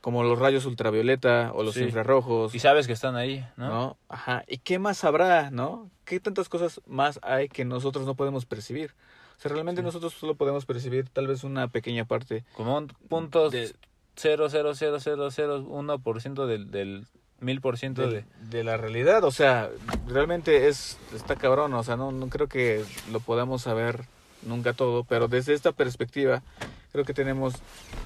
[0.00, 1.82] Como los rayos ultravioleta o los Sí.
[1.84, 3.68] infrarrojos, Y sabes que están ahí, ¿no?
[3.68, 3.98] ¿no?
[4.08, 4.44] Ajá.
[4.48, 5.90] ¿Y qué más habrá, no?
[6.06, 8.94] ¿Qué tantas cosas más hay que nosotros no podemos percibir?
[9.36, 12.44] O sea, realmente nosotros solo podemos percibir tal vez una pequeña parte.
[12.54, 13.74] Como un punto De-
[14.20, 17.06] cero cero cero cero cero uno por ciento del, del
[17.40, 18.24] mil por ciento de, de...
[18.50, 19.24] de la realidad.
[19.24, 19.70] O sea,
[20.06, 21.72] realmente es está cabrón.
[21.74, 24.04] O sea, no, no creo que lo podamos saber
[24.42, 26.42] nunca todo, pero desde esta perspectiva
[26.92, 27.54] creo que tenemos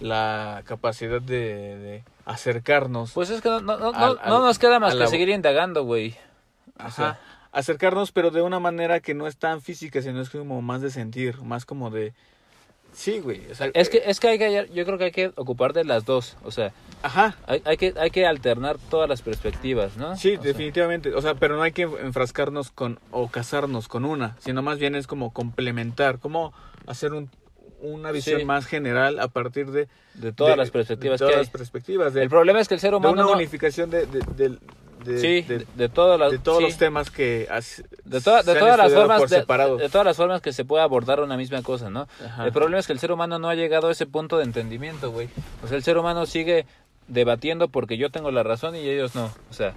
[0.00, 3.12] la capacidad de, de acercarnos.
[3.12, 5.28] Pues es que no, no, no, Al- no al- nos queda más que la- seguir
[5.30, 6.14] indagando, güey.
[6.78, 6.90] Ajá.
[6.90, 7.20] sea,
[7.52, 10.90] Acercarnos, pero de una manera que no es tan física, sino es como más de
[10.90, 12.12] sentir, más como de...
[12.94, 13.42] Sí, güey.
[13.50, 15.84] o sea, Es que, es que hay que, yo creo que hay que ocupar de
[15.84, 16.72] las dos, o sea,
[17.02, 17.36] Ajá.
[17.46, 20.16] hay, hay que, hay que alternar todas las perspectivas, ¿no?
[20.16, 21.12] Sí, O sea, definitivamente.
[21.14, 24.94] O sea, pero no hay que enfrascarnos con o casarnos con una, sino más bien
[24.94, 26.52] es como complementar, como
[26.86, 27.28] hacer un,
[27.80, 28.46] una visión Sí.
[28.46, 29.88] más general a partir de...
[30.14, 32.14] de todas de- las perspectivas de todas que las perspectivas.
[32.14, 34.56] De, El problema es que el ser de humano una no- unificación de, de,
[35.04, 35.42] de- sí,
[35.76, 37.46] de- todas las, de todos sí, los temas que...
[37.50, 41.20] has- de, toda- de todas las formas de, todas las formas que se puede abordar
[41.20, 42.08] una misma cosa, ¿no?
[42.24, 42.44] Ajá.
[42.46, 45.10] El problema es que el ser humano no ha llegado a ese punto de entendimiento,
[45.12, 45.28] güey.
[45.62, 46.66] O sea, el ser humano sigue
[47.08, 49.26] debatiendo porque yo tengo la razón y ellos no.
[49.50, 49.74] O sea,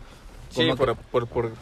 [0.49, 0.95] Sí, que- por,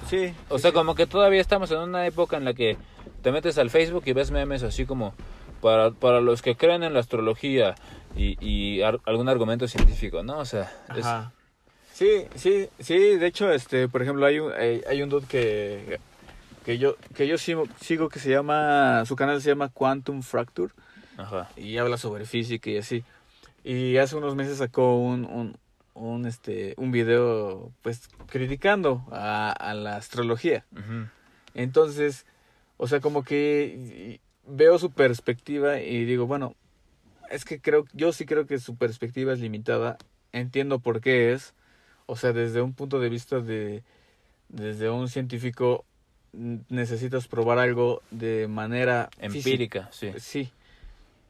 [0.08, 0.34] sí.
[0.50, 2.78] o sí, sea, como que todavía estamos en una época en la que
[3.24, 5.16] te metes al Facebook y ves memes así como
[5.60, 7.74] para, para los que creen en la astrología
[8.16, 10.38] y, y ar- algún argumento científico, ¿no?
[10.38, 11.32] O sea, es- Ajá.
[11.96, 15.98] Sí, sí, sí, de hecho, este, por ejemplo, hay un, hay, hay un dude que,
[16.66, 20.74] que yo, que yo sigo, sigo que se llama, su canal se llama Quantum Fracture
[21.16, 21.50] ajá.
[21.56, 23.06] y habla sobre física y así.
[23.64, 25.58] Y hace unos meses sacó un, un,
[25.94, 30.66] un, este, un video, pues, criticando a, a la astrología.
[31.54, 32.26] Entonces,
[32.76, 36.56] o sea, como que veo su perspectiva y digo, bueno,
[37.32, 39.98] es que creo, yo sí creo que su perspectiva es limitada.
[40.34, 41.54] Entiendo por qué es.
[42.08, 43.84] O sea, desde un punto de vista de,
[44.50, 45.86] desde un científico,
[46.34, 49.26] necesitas probar algo de manera física.
[49.26, 50.12] Empírica, sí.
[50.20, 50.52] Sí.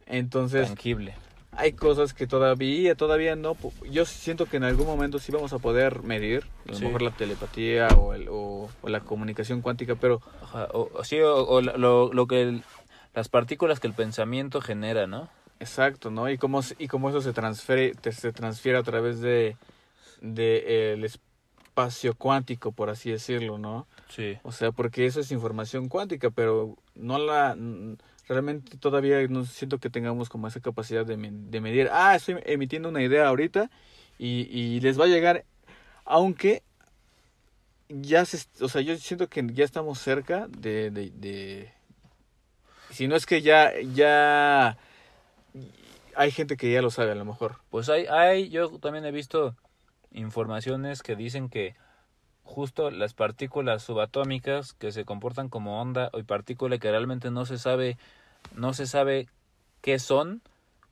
[0.07, 1.13] Entonces, Tangible.
[1.51, 3.55] hay cosas que todavía, todavía no.
[3.89, 6.85] Yo siento que en algún momento sí vamos a poder medir, a lo Sí.
[6.85, 11.35] mejor la telepatía o, el, o, o la comunicación cuántica, pero Ajá, O, sí, o,
[11.47, 12.63] o lo, lo que el-
[13.13, 15.29] las partículas que el pensamiento genera, ¿no?
[15.61, 16.29] Exacto, ¿no?
[16.29, 19.55] Y cómo, y cómo eso se transfiere, te- se transfiere a través de,
[20.33, 23.87] de eh, el espacio cuántico, por así decirlo, ¿no?
[24.09, 24.37] Sí.
[24.43, 27.55] O sea, porque eso es información cuántica, pero no la
[28.27, 31.89] realmente todavía no siento que tengamos como esa capacidad de, de medir.
[31.91, 33.69] Ah, estoy emitiendo una idea ahorita
[34.17, 35.45] y, y les va a llegar,
[36.05, 36.63] aunque
[37.89, 41.71] ya se, o sea, yo siento que ya estamos cerca de, de, de
[42.89, 44.77] si no es que ya, ya
[46.15, 47.57] hay gente que ya lo sabe a lo mejor.
[47.69, 49.55] Pues hay, hay, yo también he visto
[50.15, 51.75] informaciones que dicen que
[52.43, 57.57] justo las partículas subatómicas que se comportan como onda y partícula que realmente no se
[57.57, 57.97] sabe,
[58.55, 59.27] no se sabe
[59.81, 60.41] qué son,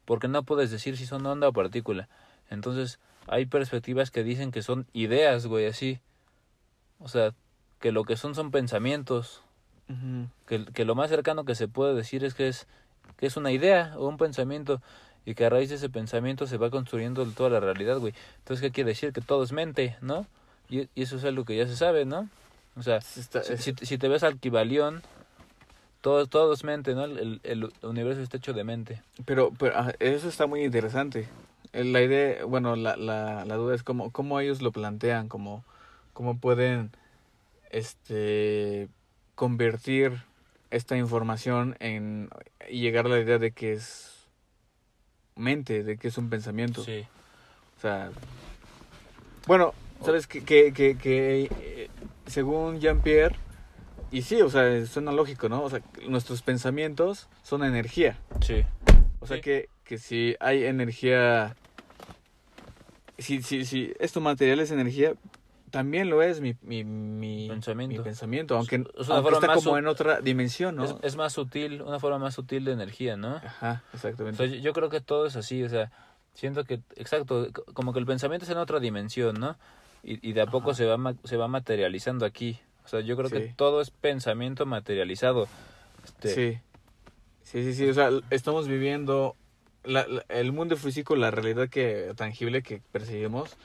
[0.06, 2.10] porque no puedes decir si son onda o partícula.
[2.50, 6.00] Entonces, hay perspectivas que dicen que son ideas, güey, así.
[7.00, 7.34] O sea,
[7.80, 9.42] que lo que son son pensamientos.
[10.48, 12.68] que, que lo más cercano que se puede decir es que es
[13.18, 14.82] que es una idea o un pensamiento
[15.26, 18.14] y que a raíz de ese pensamiento se va construyendo toda la realidad, güey.
[18.40, 19.14] Entonces, ¿qué quiere decir?
[19.14, 20.26] Que todo es mente, ¿no?
[20.70, 22.30] Y, y eso es algo que ya se sabe, ¿no?
[22.76, 25.02] O sea, Está- si, es- si, si te ves al Kibalión,
[26.02, 27.06] todo, todo es mente, ¿no?
[27.06, 29.02] El, el, el universo está hecho de mente.
[29.26, 31.28] Pero, pero ah, eso está muy interesante.
[31.72, 35.64] Eh, La idea, bueno, la, la, la duda es cómo, cómo ellos lo plantean, cómo,
[36.14, 36.92] cómo pueden
[37.72, 38.88] este
[39.36, 40.14] convertir
[40.72, 42.30] esta información en
[42.70, 44.13] y llegar a la idea de que es
[45.36, 46.84] mente, de que es un pensamiento.
[46.84, 47.06] Sí.
[47.78, 48.12] O sea,
[49.48, 49.74] bueno,
[50.04, 51.90] sabes que, que, que, que, eh,
[52.28, 53.36] según Jean-Pierre,
[54.12, 55.64] y sí, o sea, suena lógico, ¿no?
[55.64, 58.20] O sea, nuestros pensamientos son energía.
[58.42, 58.64] Sí.
[59.20, 59.42] O sea Sí.
[59.42, 61.56] que, que si hay energía,
[63.18, 65.14] si, si, si esto material es energía,
[65.74, 67.98] también lo es mi, mi, mi Pensamiento.
[67.98, 70.84] mi pensamiento, aunque, Es una aunque forma está más como en otra dimensión, ¿no?
[70.86, 73.38] Es, es más sutil, una forma más sutil de energía, ¿no?
[73.38, 74.38] Ajá, O exactamente.
[74.38, 75.92] sea, yo, yo creo que todo es así, o sea,
[76.36, 79.58] siento que, exacto, como que el pensamiento es en otra dimensión, ¿no?
[80.04, 80.78] Y, y de a poco Ajá.
[80.78, 82.60] se va, se va materializando aquí.
[82.86, 85.48] O sea, yo creo que todo es pensamiento materializado.
[86.06, 86.60] Este, Sí.
[87.44, 89.36] Sí, sí, sí, o sea, estamos viviendo
[89.84, 93.56] la, la- el mundo físico, la realidad que tangible que percibimos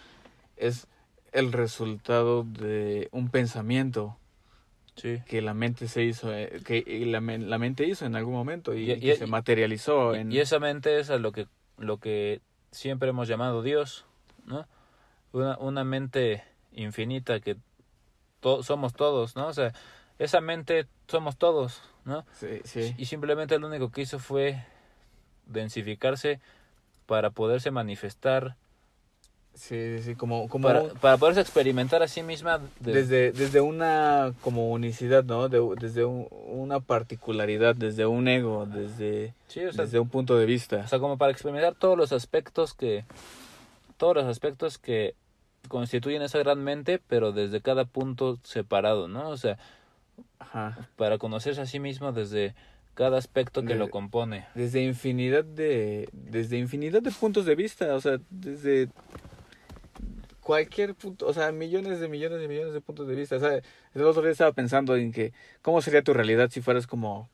[0.56, 0.88] es
[1.32, 4.16] el resultado de un pensamiento
[4.96, 5.22] sí.
[5.26, 8.90] que la mente se hizo eh, que la, la mente hizo en algún momento y,
[8.90, 12.40] Y- que se materializó Y- en Y esa mente es a lo que, lo que
[12.70, 14.04] siempre hemos llamado Dios,
[14.46, 14.66] ¿no?
[15.32, 17.56] Una, una mente infinita que
[18.40, 19.46] to- somos todos, ¿no?
[19.48, 19.72] O sea,
[20.18, 22.24] esa mente somos todos, ¿no?
[22.32, 22.94] sí, sí.
[22.98, 24.64] Y simplemente lo único que hizo fue
[25.46, 26.40] densificarse
[27.06, 28.56] para poderse manifestar,
[29.58, 34.32] Sí, sí, como, como para, para poderse experimentar a sí misma de- desde, desde una
[34.40, 35.48] como unicidad, ¿no?
[35.48, 40.38] De- desde un- una particularidad, desde un ego, desde, sí, o sea, desde un punto
[40.38, 40.76] de vista.
[40.84, 43.04] o sea, como para experimentar todos los aspectos que
[43.96, 45.14] todos los aspectos que
[45.66, 49.28] constituyen esa gran mente, pero desde cada punto separado, ¿no?
[49.28, 49.58] O sea,
[50.38, 50.88] Ajá.
[50.96, 52.54] para conocerse a sí mismo desde
[52.94, 54.46] cada aspecto que lo compone.
[54.54, 58.88] Desde infinidad de desde infinidad de puntos de vista, o sea, desde
[60.48, 63.36] cualquier punto, o sea, millones de millones de millones de puntos de vista.
[63.36, 63.60] O sea,
[63.94, 67.28] el otro día estaba pensando en que cómo sería tu realidad si fueras como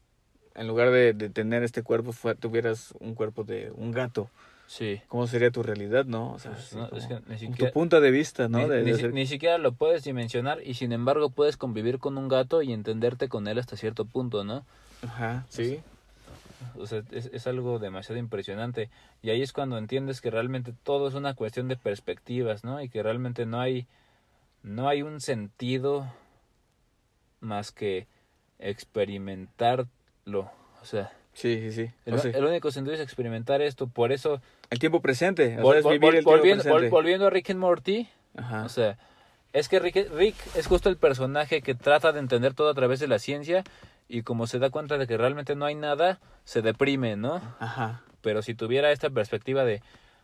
[0.57, 4.31] en lugar de, de tener este cuerpo, fue- tuvieras un cuerpo de un gato.
[4.67, 5.01] Sí.
[5.07, 6.33] ¿Cómo sería tu realidad, no?
[6.33, 8.59] O sea, Pues, así no, como es que ni tu siquiera- punto de vista, ¿no?
[8.59, 11.57] Ni, De- de ni si- ser- ni siquiera lo puedes dimensionar y sin embargo puedes
[11.57, 14.65] convivir con un gato y entenderte con él hasta cierto punto, ¿no?
[15.03, 15.63] Ajá, sí.
[15.63, 15.94] O sea,
[17.11, 18.91] es, es algo demasiado impresionante.
[19.23, 22.81] Y ahí es cuando entiendes que realmente todo es una cuestión de perspectivas, ¿no?
[22.83, 23.87] Y que realmente no hay,
[24.63, 26.07] no hay un sentido
[27.41, 28.07] más que
[28.59, 30.51] experimentarlo.
[30.81, 31.91] O sea, Sí, sí, sí.
[32.07, 33.89] el, O sea, el único sentido es experimentar esto.
[33.89, 34.41] Por eso,
[34.71, 35.59] el tiempo presente.
[35.59, 37.59] o vol- sea, es vol- vivir vol- el tiempo volviendo, vol- volviendo a Rick and
[37.59, 38.65] Morty, Ajá.
[38.65, 38.99] o sea,
[39.53, 43.01] es que Rick, Rick es justo el personaje que trata de entender todo a través
[43.01, 43.65] de la ciencia
[44.09, 47.41] y como se da cuenta de que realmente no hay nada, se deprime, ¿no?
[47.59, 48.03] Ajá.
[48.21, 49.83] Pero si tuviera esta perspectiva de,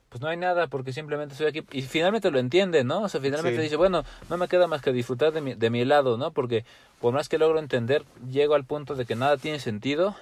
[0.09, 3.03] pues no hay nada porque simplemente estoy aquí y finalmente lo entiende, ¿no?
[3.03, 3.63] O sea, finalmente Sí.
[3.65, 6.31] dice, bueno, no me queda más que disfrutar de mi, de mi helado, ¿no?
[6.33, 6.65] Porque
[7.01, 10.15] por más que logro entender, llego al punto de que nada tiene sentido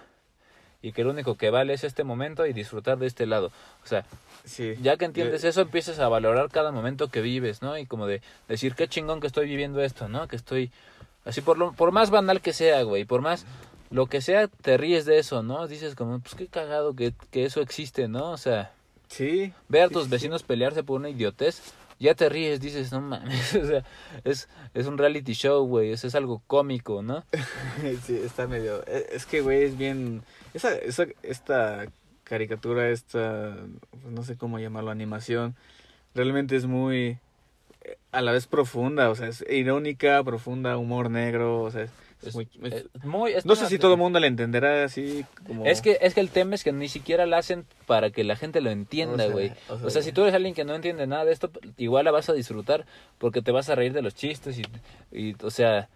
[0.80, 3.50] y que lo único que vale es este momento y disfrutar de este helado.
[3.84, 4.04] O sea,
[4.44, 4.74] Sí.
[4.80, 7.76] ya que entiendes Yo- eso, empiezas a valorar cada momento que vives, ¿no?
[7.76, 10.28] Y como de decir, qué chingón que estoy viviendo esto, ¿no?
[10.28, 10.70] Que estoy
[11.28, 13.46] así por lo, por más banal que sea, güey, por más
[13.90, 15.66] lo que sea, te ríes de eso, ¿no?
[15.68, 18.32] Dices como, pues qué cagado que, que eso existe, ¿no?
[18.32, 18.72] O sea,
[19.08, 19.52] Sí.
[19.68, 21.62] ver a tus sí, vecinos pelearse por una idiotez,
[22.00, 23.84] ya te ríes, dices, no mames, o sea,
[24.24, 27.24] es, es un reality show, güey, eso es algo cómico, ¿no?
[28.06, 28.82] sí, está medio.
[28.86, 30.22] e- Es que, güey, es bien.
[30.54, 31.86] Esa, esa, esta
[32.24, 33.56] caricatura, esta.
[33.90, 35.54] pues, No sé cómo llamarlo, animación.
[36.14, 37.18] Realmente es muy.
[38.10, 41.90] A la vez profunda, o sea, es irónica, profunda, humor negro, o sea, es,
[42.22, 42.48] es muy.
[42.64, 45.66] es- muy, es no sé si todo el mundo le entenderá así como.
[45.66, 48.34] Es que, es que el tema es que ni siquiera la hacen para que la
[48.36, 49.52] gente lo entienda, O sea, güey.
[49.68, 52.10] o O, sea, si tú eres alguien que no entiende nada de esto, igual la
[52.10, 52.86] vas a disfrutar
[53.18, 54.62] porque te vas a reír de los chistes y,
[55.12, 55.90] y o sea,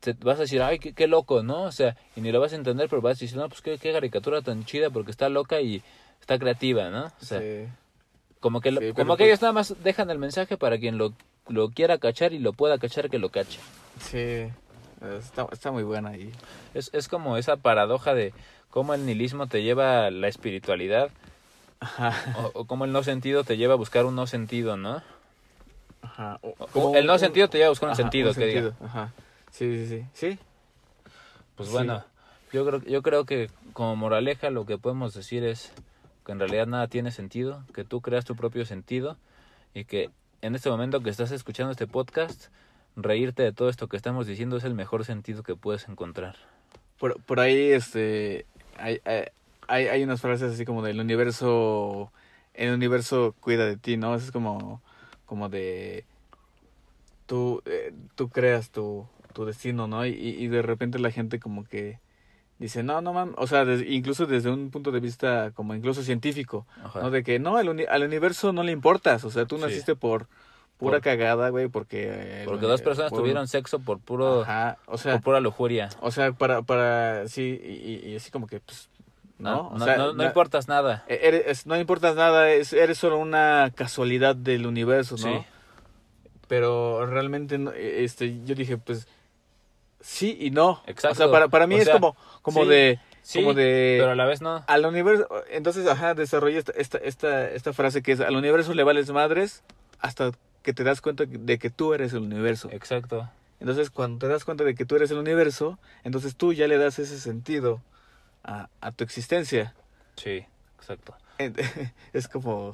[0.00, 1.64] te vas a decir, ay, qué, qué loco, ¿no?
[1.64, 3.76] O sea, y ni lo vas a entender, pero vas a decir, no, pues qué,
[3.76, 5.82] qué caricatura tan chida porque está loca y
[6.20, 7.06] está creativa, ¿no?
[7.20, 7.66] O sea, Sí.
[8.40, 10.96] como que, lo- Sí, como que pues- ellos nada más dejan el mensaje para quien
[10.98, 11.12] lo,
[11.48, 13.60] lo quiera cachar y lo pueda cachar que lo cache.
[14.00, 14.46] Sí,
[15.18, 16.30] está, está muy buena y
[16.74, 18.32] Es, es como esa paradoja de
[18.70, 21.10] cómo el nihilismo te lleva a la espiritualidad
[21.80, 25.02] Ajá, o, o cómo el no sentido te lleva a buscar un no sentido, ¿no?
[26.02, 26.38] ajá.
[26.42, 26.54] O-
[26.90, 28.60] O- el no un- sentido te lleva a buscar un ajá, sentido, un que diga.
[28.60, 29.12] sentido, Ajá.
[29.50, 30.04] Sí, sí, sí.
[30.12, 30.38] Sí,
[31.56, 31.74] Pues Sí.
[31.74, 32.04] bueno,
[32.52, 35.72] yo creo, yo creo que como moraleja lo que podemos decir es
[36.24, 39.16] que en realidad nada tiene sentido, que tú creas tu propio sentido
[39.74, 40.10] y que
[40.42, 42.48] en este momento que estás escuchando este podcast,
[42.96, 46.36] reírte de todo esto que estamos diciendo es el mejor sentido que puedes encontrar.
[46.98, 49.00] Por, por ahí, este, hay,
[49.66, 52.12] hay, hay unas frases así como del universo,
[52.54, 54.14] el universo cuida de ti, ¿no?
[54.14, 54.80] Es como,
[55.26, 56.04] como de,
[57.26, 60.06] tú, eh, tú creas tu, tu destino, ¿no?
[60.06, 61.98] Y, y de repente la gente como que
[62.58, 66.02] dice, no, no mames, o sea, des- incluso desde un punto de vista como incluso
[66.02, 67.00] científico, Ajá.
[67.02, 67.10] ¿no?
[67.10, 69.62] De que no, al, uni- al universo no le importas, o sea, tú Sí.
[69.62, 70.26] naciste por
[70.76, 72.08] pura Por- cagada, güey, porque...
[72.08, 75.14] eh, Porque dos personas por- tuvieron sexo por puro Ajá, o sea...
[75.14, 75.88] por pura lujuria.
[76.00, 78.88] O sea, para, para, sí, y, y- así como que, pues,
[79.38, 79.50] ¿no?
[79.54, 81.04] No, o no, sea, no- no na- importas nada.
[81.08, 85.22] e- Eres, es- no importas nada, es, eres solo una casualidad del universo, ¿no?
[85.40, 85.44] Sí.
[86.48, 89.06] Pero realmente, no, e- este, yo dije, pues,
[90.00, 90.82] sí y no.
[90.86, 91.12] Exacto.
[91.12, 93.96] O sea, para, para mí O es sea, como, como sí, de, Sí, como de,
[94.00, 94.64] pero a la vez no.
[94.66, 98.84] al universo, entonces, ajá, desarrolla esta, esta, esta, esta frase que es, al universo le
[98.84, 99.62] vales madres
[100.00, 100.32] hasta
[100.62, 102.70] que te das cuenta de que tú eres el universo.
[102.72, 103.28] Exacto.
[103.60, 106.78] Entonces, cuando te das cuenta de que tú eres el universo, entonces tú ya le
[106.78, 107.82] das ese sentido
[108.44, 109.74] a, a tu existencia.
[110.16, 110.44] Sí,
[110.78, 111.14] exacto.
[112.12, 112.72] Es como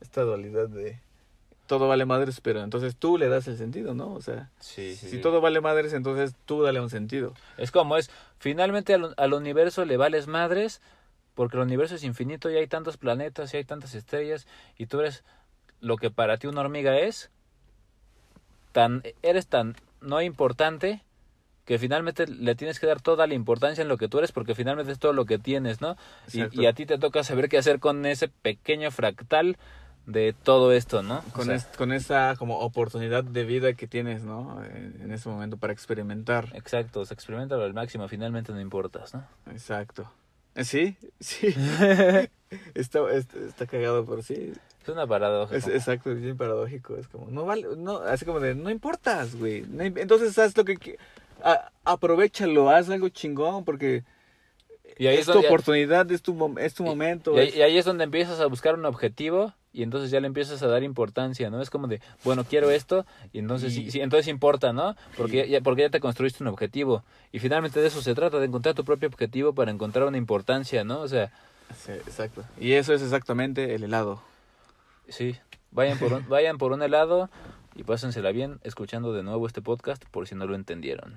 [0.00, 1.00] esta dualidad de
[1.72, 4.12] todo vale madres, pero entonces tú le das el sentido, ¿no?
[4.12, 5.18] O sea, Sí, sí, si sí.
[5.22, 7.32] todo vale madres, entonces tú dale un sentido.
[7.56, 10.82] Es como es, finalmente al, al universo le vales madres
[11.34, 14.46] porque el universo es infinito y hay tantos planetas y hay tantas estrellas
[14.76, 15.24] y tú eres
[15.80, 17.30] lo que para ti una hormiga es,
[18.72, 21.00] tan eres tan no importante
[21.64, 24.54] que finalmente le tienes que dar toda la importancia en lo que tú eres porque
[24.54, 25.96] finalmente es todo lo que tienes, ¿no?
[26.34, 29.56] Y, y a ti te toca saber qué hacer con ese pequeño fractal
[30.06, 31.18] de todo esto, ¿no?
[31.30, 34.62] O Con, sea, es- con esa como oportunidad de vida que tienes, ¿no?
[34.64, 36.48] En, en ese momento para experimentar.
[36.54, 39.24] Exacto, o sea, experimentalo al máximo, finalmente no importas, ¿no?
[39.50, 40.10] Exacto.
[40.54, 41.54] Eh, Sí, sí.
[42.74, 44.52] está, está, está cagado por sí.
[44.82, 45.54] Es una paradoja.
[45.56, 46.96] Es, exacto, es bien paradójico.
[46.96, 49.62] Es como, no vale, no, así como de, no importas, güey.
[49.62, 50.98] No entonces haz lo que,
[51.44, 54.02] a- aprovechalo, haz algo chingón, porque
[54.98, 57.40] Y ahí es es tu donde- oportunidad, es tu, es tu momento.
[57.40, 60.62] Y y ahí es donde empiezas a buscar un objetivo y entonces ya le empiezas
[60.62, 61.60] a dar importancia, ¿no?
[61.62, 64.94] Es como de, bueno, quiero esto y entonces Y- sí, entonces importa, ¿no?
[65.16, 67.02] Porque ya, porque ya te construiste un objetivo
[67.32, 70.84] y finalmente de eso se trata, de encontrar tu propio objetivo para encontrar una importancia,
[70.84, 71.00] ¿no?
[71.00, 71.30] O sea,
[71.74, 72.44] Sí, exacto.
[72.60, 74.20] Y eso es exactamente el helado.
[75.08, 75.36] sí,
[75.70, 77.30] vayan por un, vayan por un helado
[77.74, 81.14] y pásensela bien escuchando de nuevo este podcast por si no lo entendieron.